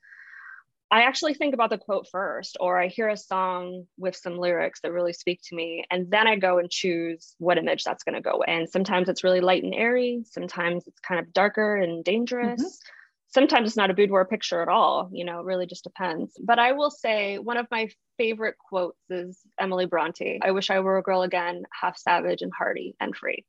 I 0.92 1.02
actually 1.02 1.34
think 1.34 1.54
about 1.54 1.72
the 1.72 1.78
quote 1.78 2.08
first, 2.12 2.58
or 2.60 2.80
I 2.80 2.88
hear 2.88 3.10
a 3.10 3.18
song 3.18 3.86
with 3.98 4.16
some 4.16 4.38
lyrics 4.38 4.82
that 4.82 4.92
really 4.92 5.14
speak 5.14 5.42
to 5.50 5.56
me, 5.56 5.84
and 5.90 6.12
then 6.12 6.28
I 6.28 6.36
go 6.36 6.60
and 6.60 6.70
choose 6.70 7.36
what 7.40 7.58
image 7.58 7.84
that's 7.84 8.04
going 8.04 8.16
to 8.16 8.22
go 8.22 8.38
with. 8.38 8.50
And 8.50 8.70
sometimes 8.70 9.10
it's 9.10 9.24
really 9.24 9.42
light 9.42 9.64
and 9.64 9.74
airy, 9.74 10.24
sometimes 10.30 10.88
it's 10.88 11.00
kind 11.00 11.20
of 11.20 11.34
darker 11.34 11.76
and 11.76 12.04
dangerous. 12.04 12.62
Mm-hmm 12.62 12.92
sometimes 13.36 13.68
it's 13.68 13.78
not 13.78 13.92
a 13.92 13.94
boudoir 13.94 14.24
picture 14.24 14.62
at 14.62 14.70
all 14.70 15.10
you 15.12 15.26
know 15.26 15.42
it 15.42 15.46
really 15.46 15.68
just 15.68 15.84
depends. 15.84 16.40
But 16.42 16.58
i 16.58 16.72
will 16.72 16.90
say 16.90 17.38
one 17.38 17.58
of 17.58 17.68
my 17.70 17.90
favorite 18.18 18.56
quotes 18.58 18.98
is 19.10 19.40
emily 19.60 19.86
bronte 19.86 20.40
i 20.42 20.52
wish 20.52 20.70
i 20.70 20.80
were 20.80 20.98
a 20.98 21.04
girl 21.04 21.22
again 21.22 21.64
half 21.70 21.98
savage 21.98 22.42
and 22.42 22.52
hardy 22.58 22.96
and 23.00 23.16
free. 23.16 23.46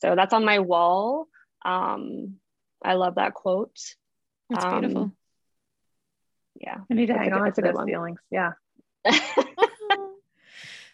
So 0.00 0.14
that's 0.14 0.32
on 0.32 0.44
my 0.44 0.60
wall. 0.60 1.26
Um, 1.64 2.36
i 2.82 2.94
love 2.94 3.16
that 3.16 3.34
quote. 3.34 3.76
That's 4.48 4.64
um, 4.64 4.80
beautiful. 4.80 5.12
yeah 6.60 6.78
i 6.90 6.94
need 6.94 7.06
to 7.06 7.14
hang 7.14 7.32
on 7.32 7.52
to 7.52 7.60
those 7.60 7.74
one. 7.74 7.86
feelings 7.86 8.20
yeah. 8.30 8.52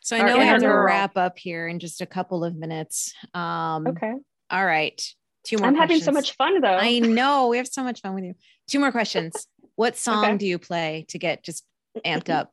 So 0.01 0.19
i 0.19 0.23
know 0.23 0.37
we 0.37 0.45
have 0.45 0.61
to 0.61 0.69
wrap 0.69 1.17
up 1.17 1.39
here 1.39 1.67
in 1.67 1.79
just 1.79 2.03
a 2.03 2.07
couple 2.07 2.45
of 2.45 2.55
minutes. 2.55 3.15
Um, 3.33 3.87
okay. 3.87 4.13
all 4.51 4.67
right 4.67 5.01
Two 5.45 5.59
more. 5.59 5.69
I'm 5.69 5.77
questions. 5.77 6.05
having 6.05 6.15
so 6.15 6.19
much 6.19 6.37
fun 6.37 6.61
though. 6.61 6.77
I 6.77 6.99
know 6.99 7.49
we 7.49 7.59
have 7.59 7.69
so 7.69 7.85
much 7.85 8.01
fun 8.01 8.15
with 8.15 8.25
you. 8.25 8.35
Two 8.69 8.81
more 8.81 8.93
questions. 8.93 9.47
What 9.77 9.97
song 9.97 10.25
okay. 10.25 10.37
do 10.39 10.47
you 10.47 10.59
play 10.59 11.05
to 11.09 11.19
get 11.19 11.45
just 11.45 11.65
amped 12.05 12.31
up? 12.31 12.53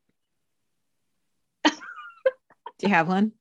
do 1.66 1.72
you 2.82 2.90
have 2.90 3.08
one? 3.08 3.32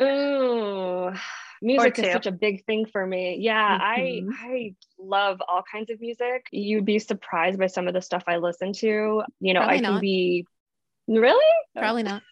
Ooh, 0.00 1.12
music 1.60 1.98
is 1.98 2.12
such 2.12 2.26
a 2.26 2.32
big 2.32 2.64
thing 2.66 2.86
for 2.86 3.04
me. 3.04 3.38
Yeah, 3.40 3.78
mm-hmm. 3.98 4.30
I 4.32 4.48
I 4.48 4.74
love 4.98 5.42
all 5.46 5.62
kinds 5.70 5.90
of 5.90 6.00
music. 6.00 6.46
You'd 6.52 6.84
be 6.84 6.98
surprised 6.98 7.58
by 7.58 7.66
some 7.66 7.88
of 7.88 7.94
the 7.94 8.02
stuff 8.02 8.24
I 8.26 8.36
listen 8.36 8.72
to. 8.74 9.22
You 9.40 9.54
know, 9.54 9.60
Probably 9.60 9.76
I 9.78 9.80
can 9.80 9.92
not. 9.94 10.00
be 10.00 10.46
really 11.08 11.54
Probably 11.76 12.02
not. 12.02 12.22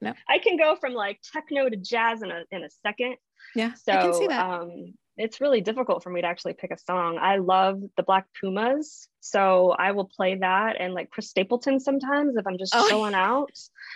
No. 0.00 0.12
I 0.28 0.38
can 0.38 0.56
go 0.56 0.76
from 0.76 0.92
like 0.92 1.20
techno 1.32 1.68
to 1.68 1.76
jazz 1.76 2.22
in 2.22 2.30
a 2.30 2.44
in 2.50 2.64
a 2.64 2.70
second. 2.82 3.16
Yeah. 3.54 3.74
So 3.74 3.92
I 3.92 4.02
can 4.02 4.14
see 4.14 4.26
that. 4.28 4.50
Um, 4.50 4.94
it's 5.18 5.40
really 5.40 5.62
difficult 5.62 6.02
for 6.02 6.10
me 6.10 6.20
to 6.20 6.26
actually 6.26 6.52
pick 6.52 6.70
a 6.70 6.78
song. 6.78 7.18
I 7.18 7.38
love 7.38 7.80
the 7.96 8.02
Black 8.02 8.26
Pumas, 8.38 9.08
so 9.20 9.70
I 9.78 9.92
will 9.92 10.04
play 10.04 10.36
that 10.36 10.76
and 10.78 10.92
like 10.92 11.10
Chris 11.10 11.30
Stapleton 11.30 11.80
sometimes 11.80 12.36
if 12.36 12.46
I'm 12.46 12.58
just 12.58 12.74
oh. 12.74 12.86
chilling 12.90 13.14
out. 13.14 13.50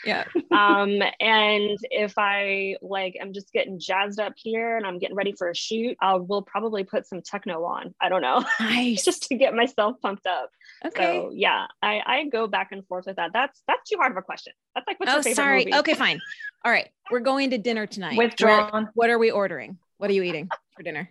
Yeah. 0.05 0.25
um, 0.51 1.03
and 1.21 1.79
if 1.91 2.15
I 2.17 2.77
like 2.81 3.17
I'm 3.21 3.33
just 3.33 3.53
getting 3.53 3.79
jazzed 3.79 4.19
up 4.19 4.33
here 4.37 4.77
and 4.77 4.87
I'm 4.87 4.99
getting 4.99 5.17
ready 5.17 5.33
for 5.37 5.51
a 5.51 5.55
shoot, 5.55 5.97
I 6.01 6.15
will 6.15 6.43
probably 6.43 6.85
put 6.85 7.07
some 7.07 7.21
techno 7.23 7.65
on. 7.65 7.95
I 8.01 8.09
don't 8.09 8.23
know, 8.23 8.45
nice. 8.61 9.05
just 9.05 9.25
to 9.29 9.35
get 9.35 9.55
myself 9.55 9.97
pumped 10.01 10.27
up. 10.27 10.51
Okay. 10.85 11.05
So 11.05 11.31
yeah, 11.35 11.67
I 11.83 12.01
I 12.05 12.25
go 12.31 12.47
back 12.47 12.73
and 12.73 12.87
forth 12.87 13.07
with 13.07 13.17
that. 13.17 13.33
That's 13.33 13.63
that's 13.67 13.89
too 13.89 13.97
hard 13.99 14.13
of 14.13 14.19
a 14.19 14.23
question. 14.23 14.55
That's 14.75 14.87
like 14.87 14.99
what's 14.99 15.13
oh, 15.13 15.17
your 15.17 15.23
favorite 15.23 15.37
sorry. 15.37 15.65
movie? 15.67 15.75
Okay, 15.77 15.95
fine. 15.95 16.21
All 16.65 16.73
right, 16.73 16.89
we're 17.11 17.21
going 17.21 17.51
to 17.51 17.59
dinner 17.59 17.87
tonight. 17.87 18.17
Withdrawn. 18.17 18.85
Where, 18.85 18.93
what 18.95 19.11
are 19.11 19.19
we 19.19 19.31
ordering? 19.31 19.79
What 19.99 20.11
are 20.11 20.15
you 20.15 20.23
eating 20.23 20.49
for 20.77 20.83
dinner? 20.83 21.11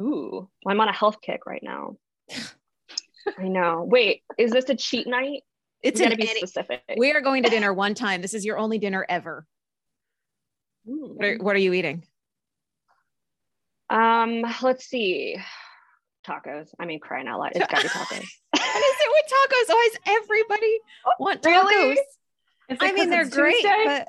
Ooh, 0.00 0.48
well, 0.64 0.72
I'm 0.72 0.80
on 0.80 0.88
a 0.88 0.92
health 0.92 1.20
kick 1.22 1.46
right 1.46 1.62
now. 1.62 1.96
I 3.38 3.48
know. 3.48 3.84
Wait, 3.88 4.22
is 4.36 4.52
this 4.52 4.68
a 4.68 4.74
cheat 4.74 5.06
night? 5.06 5.42
It's 5.82 6.00
going 6.00 6.10
to 6.10 6.16
be 6.16 6.28
any, 6.28 6.40
specific. 6.40 6.82
We 6.96 7.12
are 7.12 7.20
going 7.20 7.44
to 7.44 7.50
dinner 7.50 7.72
one 7.72 7.94
time. 7.94 8.20
This 8.20 8.34
is 8.34 8.44
your 8.44 8.58
only 8.58 8.78
dinner 8.78 9.06
ever. 9.08 9.46
What 10.84 11.24
are, 11.24 11.36
what 11.38 11.56
are 11.56 11.60
you 11.60 11.72
eating? 11.72 12.04
Um, 13.90 14.44
let's 14.62 14.86
see. 14.86 15.36
Tacos. 16.26 16.68
I 16.78 16.84
mean, 16.86 17.00
crying 17.00 17.28
out 17.28 17.40
loud. 17.40 17.52
It's 17.54 17.66
gotta 17.66 17.82
be 17.82 17.88
tacos. 17.88 18.28
what 18.74 18.84
is 18.84 18.96
it 19.00 19.10
with 19.12 19.26
tacos? 19.32 19.74
Why 19.74 19.88
does 19.92 20.22
everybody 20.22 20.78
oh, 21.06 21.12
want 21.18 21.42
tacos? 21.42 21.68
Really? 21.68 21.98
I 22.80 22.92
mean, 22.92 23.10
they're 23.10 23.28
great, 23.28 23.62
Tuesday? 23.62 23.84
but 23.86 24.08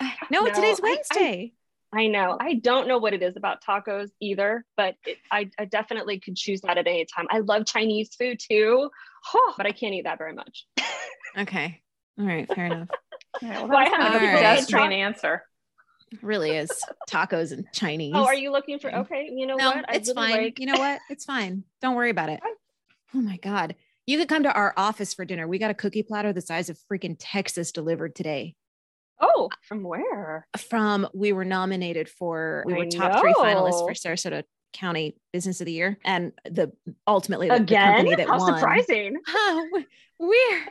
no, 0.30 0.44
no, 0.44 0.52
today's 0.52 0.80
Wednesday. 0.80 1.52
I 1.94 2.06
know. 2.06 2.38
I 2.40 2.54
don't 2.54 2.88
know 2.88 2.96
what 2.96 3.12
it 3.12 3.22
is 3.22 3.36
about 3.36 3.62
tacos 3.62 4.08
either, 4.18 4.64
but 4.76 4.94
it, 5.04 5.18
I, 5.30 5.50
I 5.58 5.66
definitely 5.66 6.20
could 6.20 6.36
choose 6.36 6.62
that 6.62 6.78
at 6.78 6.86
any 6.86 7.04
time. 7.04 7.26
I 7.30 7.40
love 7.40 7.66
Chinese 7.66 8.14
food 8.18 8.40
too, 8.40 8.88
oh, 9.34 9.54
but 9.58 9.66
I 9.66 9.72
can't 9.72 9.92
eat 9.94 10.04
that 10.04 10.16
very 10.16 10.32
much. 10.32 10.66
okay. 11.38 11.82
All 12.18 12.24
right. 12.24 12.52
Fair 12.52 12.66
enough. 12.66 12.88
Yeah, 13.40 13.64
well, 13.64 13.68
that's 13.68 13.90
kind 13.90 14.14
of 14.14 14.22
a 14.22 14.26
pedestrian 14.36 14.92
answer. 14.92 15.42
really 16.22 16.50
is 16.50 16.70
tacos 17.08 17.52
and 17.52 17.66
Chinese. 17.72 18.12
Oh, 18.14 18.24
are 18.24 18.34
you 18.34 18.52
looking 18.52 18.78
for? 18.78 18.94
Okay, 18.94 19.30
you 19.32 19.46
know 19.46 19.56
no, 19.56 19.70
what? 19.70 19.84
it's 19.90 20.08
really 20.08 20.14
fine. 20.14 20.44
Like... 20.44 20.58
You 20.60 20.66
know 20.66 20.78
what? 20.78 21.00
It's 21.10 21.24
fine. 21.24 21.64
Don't 21.80 21.94
worry 21.94 22.10
about 22.10 22.28
it. 22.30 22.40
Oh 23.14 23.20
my 23.20 23.36
god, 23.38 23.74
you 24.06 24.18
could 24.18 24.28
come 24.28 24.42
to 24.44 24.52
our 24.52 24.72
office 24.76 25.14
for 25.14 25.24
dinner. 25.24 25.46
We 25.46 25.58
got 25.58 25.70
a 25.70 25.74
cookie 25.74 26.02
platter 26.02 26.32
the 26.32 26.40
size 26.40 26.68
of 26.68 26.78
freaking 26.90 27.16
Texas 27.18 27.72
delivered 27.72 28.14
today. 28.14 28.54
Oh, 29.20 29.50
from 29.68 29.82
where? 29.84 30.46
From 30.68 31.06
we 31.14 31.32
were 31.32 31.44
nominated 31.44 32.08
for 32.08 32.64
we 32.66 32.74
were 32.74 32.84
I 32.84 32.88
top 32.88 33.12
know. 33.14 33.20
three 33.20 33.34
finalists 33.34 33.86
for 33.86 33.92
Sarasota 33.92 34.42
County 34.72 35.16
Business 35.32 35.60
of 35.60 35.66
the 35.66 35.72
Year, 35.72 35.98
and 36.04 36.32
the 36.44 36.72
ultimately 37.06 37.48
the, 37.48 37.56
Again? 37.56 37.66
the 37.88 37.94
company 38.10 38.14
that 38.16 38.26
How 38.28 38.38
won. 38.38 38.54
surprising! 38.58 39.16
Oh, 39.28 39.82
weird. 40.18 40.68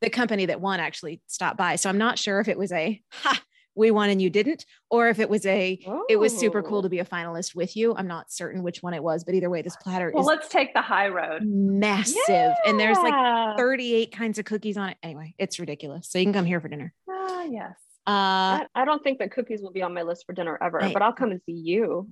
The 0.00 0.10
company 0.10 0.46
that 0.46 0.60
won 0.60 0.78
actually 0.80 1.20
stopped 1.26 1.56
by, 1.56 1.76
so 1.76 1.88
I'm 1.88 1.98
not 1.98 2.18
sure 2.18 2.38
if 2.40 2.48
it 2.48 2.58
was 2.58 2.70
a 2.72 3.02
ha 3.10 3.42
we 3.78 3.90
won 3.90 4.10
and 4.10 4.20
you 4.20 4.28
didn't, 4.28 4.66
or 4.90 5.08
if 5.08 5.18
it 5.18 5.30
was 5.30 5.46
a 5.46 5.78
oh. 5.86 6.04
it 6.08 6.16
was 6.16 6.36
super 6.36 6.62
cool 6.62 6.82
to 6.82 6.86
oh. 6.86 6.90
be 6.90 6.98
a 6.98 7.04
finalist 7.04 7.54
with 7.54 7.76
you. 7.76 7.94
I'm 7.94 8.08
not 8.08 8.30
certain 8.30 8.62
which 8.62 8.82
one 8.82 8.92
it 8.92 9.02
was, 9.02 9.24
but 9.24 9.34
either 9.34 9.48
way, 9.48 9.62
this 9.62 9.76
platter 9.76 10.10
well, 10.12 10.22
is 10.22 10.26
let's 10.26 10.48
take 10.48 10.74
the 10.74 10.82
high 10.82 11.08
road. 11.08 11.42
Massive. 11.44 12.16
Yeah. 12.28 12.54
And 12.66 12.78
there's 12.78 12.98
like 12.98 13.56
38 13.56 14.12
kinds 14.12 14.38
of 14.38 14.44
cookies 14.44 14.76
on 14.76 14.90
it. 14.90 14.96
Anyway, 15.02 15.34
it's 15.38 15.58
ridiculous. 15.58 16.08
So 16.10 16.18
you 16.18 16.24
can 16.26 16.32
come 16.32 16.44
here 16.44 16.60
for 16.60 16.68
dinner. 16.68 16.92
Ah, 17.08 17.40
uh, 17.40 17.44
yes. 17.44 17.76
Uh, 18.06 18.64
I, 18.64 18.66
I, 18.74 18.84
don't 18.86 19.04
think 19.04 19.18
that 19.18 19.32
cookies 19.32 19.60
will 19.60 19.70
be 19.70 19.82
on 19.82 19.92
my 19.92 20.00
list 20.00 20.24
for 20.24 20.32
dinner 20.32 20.56
ever, 20.62 20.82
I, 20.82 20.94
but 20.94 21.02
I'll 21.02 21.12
come 21.12 21.30
and 21.30 21.42
see 21.44 21.52
you. 21.52 22.08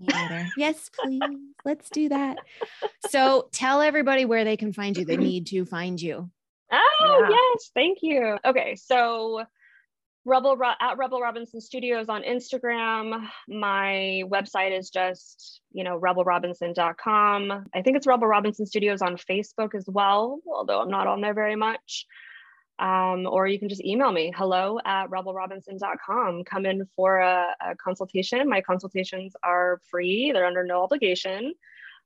yes, 0.59 0.91
please. 0.91 1.23
Let's 1.65 1.89
do 1.89 2.11
that. 2.11 2.37
So 3.09 3.49
tell 3.51 3.81
everybody 3.81 4.27
where 4.27 4.45
they 4.45 4.59
can 4.59 4.75
find 4.75 4.95
you. 4.95 5.07
They 5.07 5.17
need 5.17 5.47
to 5.49 5.65
find 5.65 6.01
you. 6.01 6.31
Oh, 6.71 7.19
yeah. 7.23 7.29
yes. 7.31 7.71
Thank 7.73 7.99
you. 8.03 8.37
Okay. 8.45 8.77
So 8.77 9.45
Rebel 10.27 10.59
at 10.81 10.99
Rebel 10.99 11.21
Robinson 11.21 11.61
Studios 11.61 12.09
on 12.09 12.25
Instagram. 12.25 13.29
My 13.47 14.25
website 14.27 14.77
is 14.77 14.91
just, 14.91 15.61
you 15.73 15.85
know, 15.85 16.01
rebelrobinson.com. 16.01 17.67
I 17.73 17.83
think 17.83 17.97
it's 17.97 18.09
Rebel 18.09 18.27
Robinson 18.27 18.67
Studios 18.67 19.03
on 19.03 19.17
Facebook 19.17 19.77
as 19.77 19.85
well, 19.87 20.41
although 20.53 20.81
I'm 20.81 20.91
not 20.91 21.07
on 21.07 21.21
there 21.21 21.33
very 21.33 21.55
much. 21.55 22.07
Um, 22.81 23.27
or 23.27 23.47
you 23.47 23.61
can 23.61 23.69
just 23.69 23.85
email 23.85 24.11
me, 24.11 24.33
hello 24.37 24.81
at 24.85 25.09
rebelrobinson.com. 25.11 26.43
Come 26.43 26.67
in 26.67 26.89
for 26.97 27.19
a, 27.19 27.55
a 27.61 27.77
consultation. 27.77 28.49
My 28.49 28.61
consultations 28.61 29.35
are 29.45 29.81
free, 29.89 30.33
they're 30.33 30.45
under 30.45 30.65
no 30.65 30.83
obligation. 30.83 31.55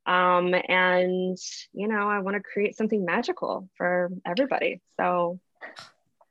Um, 0.04 0.54
and, 0.68 1.38
you 1.72 1.88
know, 1.88 2.06
I 2.08 2.18
want 2.18 2.36
to 2.36 2.42
create 2.42 2.76
something 2.76 3.02
magical 3.02 3.70
for 3.76 4.10
everybody. 4.26 4.82
So 4.98 5.40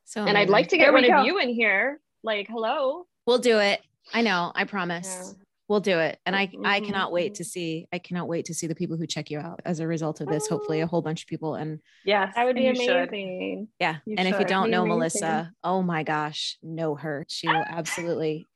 so 0.09 0.25
and 0.25 0.35
I'd 0.35 0.49
like 0.49 0.69
to 0.69 0.77
get 0.77 0.91
one 0.91 1.05
of 1.05 1.23
you 1.23 1.37
in 1.37 1.49
here. 1.49 1.99
Like, 2.23 2.47
hello. 2.47 3.05
We'll 3.27 3.37
do 3.37 3.59
it. 3.59 3.79
I 4.11 4.23
know. 4.23 4.51
I 4.55 4.63
promise. 4.63 5.07
Yeah. 5.07 5.43
We'll 5.67 5.81
do 5.81 5.99
it. 5.99 6.17
And 6.25 6.35
I 6.35 6.47
mm-hmm. 6.47 6.65
I 6.65 6.79
cannot 6.79 7.11
wait 7.11 7.35
to 7.35 7.43
see 7.43 7.85
I 7.93 7.99
cannot 7.99 8.27
wait 8.27 8.45
to 8.45 8.55
see 8.55 8.65
the 8.65 8.73
people 8.73 8.97
who 8.97 9.05
check 9.05 9.29
you 9.29 9.37
out 9.37 9.59
as 9.65 9.79
a 9.79 9.85
result 9.85 10.19
of 10.19 10.27
this. 10.27 10.47
Oh. 10.49 10.57
Hopefully 10.57 10.79
a 10.79 10.87
whole 10.87 11.03
bunch 11.03 11.21
of 11.21 11.27
people. 11.27 11.53
And 11.53 11.79
yes, 12.05 12.33
that 12.35 12.43
would 12.43 12.55
be 12.55 12.65
amazing. 12.65 13.67
Should. 13.67 13.67
Yeah. 13.79 13.97
You 14.07 14.15
and 14.17 14.27
should. 14.27 14.33
if 14.33 14.39
you 14.39 14.47
don't 14.47 14.71
know 14.71 14.83
Melissa, 14.83 15.51
oh 15.63 15.83
my 15.83 16.01
gosh, 16.01 16.57
know 16.63 16.95
her. 16.95 17.23
She 17.29 17.47
will 17.47 17.63
absolutely 17.67 18.47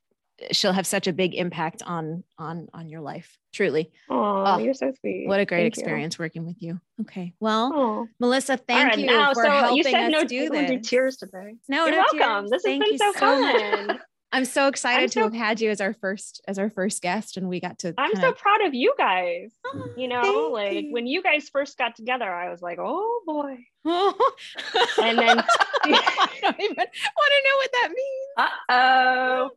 she'll 0.52 0.74
have 0.74 0.88
such 0.88 1.08
a 1.08 1.14
big 1.14 1.36
impact 1.36 1.82
on 1.86 2.24
on 2.38 2.68
on 2.74 2.90
your 2.90 3.02
life 3.02 3.38
truly 3.54 3.92
oh 4.10 4.58
you're 4.58 4.74
so 4.74 4.92
sweet 5.00 5.28
what 5.28 5.40
a 5.40 5.46
great 5.46 5.64
thank 5.64 5.78
experience 5.78 6.18
you. 6.18 6.24
working 6.24 6.46
with 6.46 6.56
you 6.60 6.80
okay 7.02 7.34
well 7.40 7.72
Aww. 7.72 8.08
melissa 8.20 8.58
thank 8.58 8.90
right, 8.90 9.00
you 9.00 9.06
now, 9.06 9.34
for 9.34 9.44
so 9.44 9.50
helping 9.52 9.78
you 9.78 9.84
said 9.84 10.06
us 10.06 10.12
no, 10.12 10.24
do 10.24 10.50
this 10.50 10.70
do 10.70 10.80
tears 10.80 11.18
today 11.18 11.56
no 11.70 11.86
you're 11.86 11.96
no 11.96 12.06
welcome 12.12 12.44
tears. 12.44 12.52
this 12.52 12.64
thank 12.64 12.84
has 12.84 12.92
been 12.92 12.98
so, 13.00 13.12
so 13.14 13.20
fun 13.20 14.00
I'm 14.34 14.46
so 14.46 14.68
excited 14.68 15.04
I'm 15.04 15.10
so, 15.10 15.20
to 15.20 15.24
have 15.26 15.34
had 15.34 15.62
you 15.62 15.70
as 15.70 15.80
our 15.80 15.94
first 15.94 16.42
as 16.48 16.58
our 16.58 16.72
first 16.72 17.04
guest, 17.04 17.38
and 17.38 17.48
we 17.48 17.60
got 17.60 17.78
to. 17.80 17.94
I'm 18.00 18.16
so 18.16 18.32
proud 18.32 18.62
of 18.66 18.74
you 18.74 18.96
guys. 18.98 19.52
Oh, 19.64 19.90
you 19.96 20.08
know, 20.08 20.50
like 20.52 20.86
you. 20.86 20.92
when 20.92 21.06
you 21.06 21.22
guys 21.22 21.50
first 21.50 21.78
got 21.78 21.96
together, 21.96 22.28
I 22.28 22.50
was 22.50 22.60
like, 22.60 22.80
oh 22.82 23.22
boy. 23.28 23.58
and 23.86 25.20
then 25.20 25.44
I 25.84 26.30
don't 26.42 26.62
even 26.62 26.76
want 26.76 26.88
to 27.30 27.44
know 27.46 27.58
what 27.58 27.72
that 27.74 27.90
means. 27.90 28.34
Uh 28.38 28.50
oh. 28.70 29.50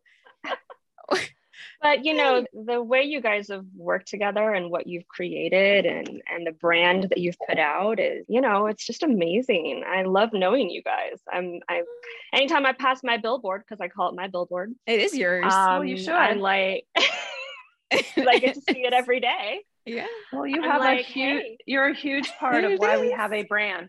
but 1.80 2.04
you 2.04 2.14
know 2.14 2.44
the 2.52 2.82
way 2.82 3.02
you 3.02 3.20
guys 3.20 3.48
have 3.48 3.64
worked 3.74 4.08
together 4.08 4.52
and 4.52 4.70
what 4.70 4.86
you've 4.86 5.06
created 5.08 5.86
and 5.86 6.22
and 6.30 6.46
the 6.46 6.52
brand 6.52 7.04
that 7.04 7.18
you've 7.18 7.38
put 7.48 7.58
out 7.58 8.00
is 8.00 8.24
you 8.28 8.40
know 8.40 8.66
it's 8.66 8.84
just 8.84 9.02
amazing. 9.02 9.84
I 9.86 10.02
love 10.02 10.30
knowing 10.32 10.70
you 10.70 10.82
guys. 10.82 11.20
I'm 11.32 11.60
i 11.68 11.82
anytime 12.32 12.66
i 12.66 12.72
pass 12.72 13.02
my 13.02 13.16
billboard 13.16 13.62
because 13.66 13.80
i 13.80 13.88
call 13.88 14.08
it 14.08 14.14
my 14.14 14.28
billboard 14.28 14.74
it 14.86 15.00
is 15.00 15.14
yours. 15.14 15.52
Um, 15.52 15.80
well 15.80 15.84
you 15.84 15.96
should. 15.96 16.10
I'm 16.10 16.40
like 16.40 16.86
i 17.92 18.38
get 18.38 18.54
to 18.54 18.60
see 18.60 18.84
it 18.84 18.92
every 18.92 19.20
day. 19.20 19.62
Yeah. 19.84 20.06
Well 20.32 20.46
you 20.46 20.62
I'm 20.62 20.70
have 20.70 20.80
like, 20.80 21.00
a 21.00 21.02
huge 21.02 21.42
hey. 21.42 21.58
you're 21.66 21.88
a 21.88 21.94
huge 21.94 22.28
part 22.38 22.64
of 22.64 22.78
why 22.78 22.98
we 22.98 23.12
have 23.12 23.32
a 23.32 23.44
brand. 23.44 23.88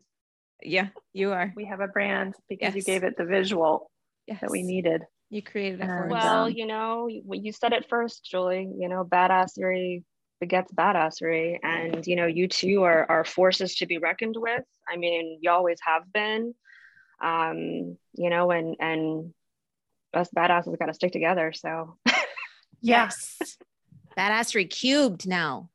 Yeah 0.61 0.89
you 1.13 1.31
are. 1.31 1.53
We 1.55 1.65
have 1.65 1.79
a 1.79 1.87
brand 1.87 2.35
because 2.49 2.75
yes. 2.75 2.75
you 2.75 2.83
gave 2.83 3.03
it 3.03 3.17
the 3.17 3.25
visual 3.25 3.91
yes. 4.27 4.41
that 4.41 4.51
we 4.51 4.61
needed 4.61 5.03
you 5.29 5.41
created 5.41 5.81
it 5.81 5.87
for 5.87 6.07
Well, 6.07 6.49
you 6.49 6.65
know, 6.65 7.07
you, 7.07 7.23
you 7.33 7.51
said 7.51 7.73
it 7.73 7.87
first, 7.89 8.23
Julie. 8.23 8.69
You 8.77 8.87
know, 8.87 9.03
badassery 9.03 10.03
begets 10.39 10.71
badassery, 10.71 11.57
and 11.63 12.05
you 12.05 12.15
know, 12.15 12.27
you 12.27 12.47
two 12.47 12.83
are 12.83 13.05
are 13.09 13.25
forces 13.25 13.75
to 13.75 13.85
be 13.85 13.97
reckoned 13.97 14.35
with. 14.37 14.63
I 14.87 14.97
mean, 14.97 15.39
you 15.41 15.51
always 15.51 15.79
have 15.85 16.11
been. 16.13 16.53
Um, 17.21 17.97
you 18.13 18.29
know, 18.29 18.51
and 18.51 18.75
and 18.79 19.33
us 20.13 20.29
badasses 20.35 20.77
got 20.79 20.85
to 20.85 20.93
stick 20.93 21.11
together. 21.11 21.51
So, 21.53 21.97
yes, 22.81 23.37
badassery 24.17 24.69
cubed 24.69 25.27
now. 25.27 25.69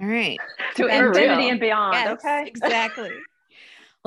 All 0.00 0.08
right, 0.08 0.40
to 0.76 0.86
infinity 0.86 1.48
and 1.48 1.60
beyond. 1.60 1.94
Yes, 1.94 2.18
okay, 2.18 2.44
exactly. 2.54 3.10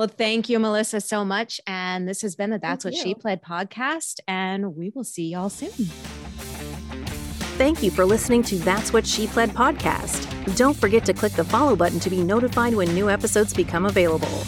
Well, 0.00 0.08
thank 0.08 0.48
you, 0.48 0.58
Melissa, 0.58 0.98
so 1.02 1.26
much. 1.26 1.60
And 1.66 2.08
this 2.08 2.22
has 2.22 2.34
been 2.34 2.48
the 2.48 2.58
That's 2.58 2.84
thank 2.84 2.94
What 2.94 3.04
you. 3.04 3.10
She 3.10 3.14
Pled 3.14 3.42
podcast. 3.42 4.20
And 4.26 4.74
we 4.74 4.88
will 4.88 5.04
see 5.04 5.28
y'all 5.28 5.50
soon. 5.50 5.68
Thank 7.58 7.82
you 7.82 7.90
for 7.90 8.06
listening 8.06 8.42
to 8.44 8.56
That's 8.60 8.94
What 8.94 9.06
She 9.06 9.26
Pled 9.26 9.50
podcast. 9.50 10.56
Don't 10.56 10.74
forget 10.74 11.04
to 11.04 11.12
click 11.12 11.32
the 11.32 11.44
follow 11.44 11.76
button 11.76 12.00
to 12.00 12.08
be 12.08 12.22
notified 12.22 12.74
when 12.74 12.94
new 12.94 13.10
episodes 13.10 13.52
become 13.52 13.84
available. 13.84 14.42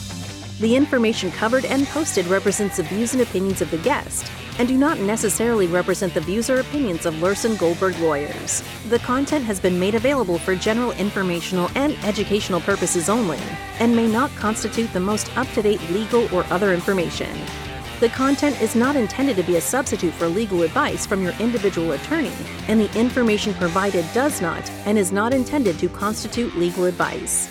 The 0.60 0.74
information 0.74 1.30
covered 1.32 1.66
and 1.66 1.86
posted 1.88 2.24
represents 2.28 2.78
the 2.78 2.84
views 2.84 3.12
and 3.12 3.22
opinions 3.22 3.60
of 3.60 3.70
the 3.70 3.76
guest 3.76 4.32
and 4.58 4.68
do 4.68 4.76
not 4.76 4.98
necessarily 4.98 5.66
represent 5.66 6.14
the 6.14 6.20
views 6.20 6.50
or 6.50 6.60
opinions 6.60 7.06
of 7.06 7.14
Lurson 7.14 7.58
Goldberg 7.58 7.98
lawyers. 7.98 8.62
The 8.88 8.98
content 9.00 9.44
has 9.44 9.60
been 9.60 9.78
made 9.78 9.94
available 9.94 10.38
for 10.38 10.54
general 10.54 10.92
informational 10.92 11.70
and 11.74 11.92
educational 12.04 12.60
purposes 12.60 13.08
only 13.08 13.38
and 13.78 13.94
may 13.94 14.06
not 14.06 14.30
constitute 14.36 14.92
the 14.92 15.00
most 15.00 15.36
up 15.36 15.48
to 15.52 15.62
date 15.62 15.80
legal 15.90 16.32
or 16.34 16.44
other 16.50 16.72
information. 16.72 17.36
The 18.00 18.08
content 18.08 18.60
is 18.60 18.74
not 18.74 18.96
intended 18.96 19.36
to 19.36 19.44
be 19.44 19.56
a 19.56 19.60
substitute 19.60 20.12
for 20.14 20.26
legal 20.26 20.62
advice 20.62 21.06
from 21.06 21.22
your 21.22 21.34
individual 21.38 21.92
attorney, 21.92 22.32
and 22.66 22.80
the 22.80 22.92
information 22.98 23.54
provided 23.54 24.04
does 24.12 24.42
not 24.42 24.68
and 24.86 24.98
is 24.98 25.12
not 25.12 25.32
intended 25.32 25.78
to 25.78 25.88
constitute 25.88 26.56
legal 26.56 26.86
advice. 26.86 27.48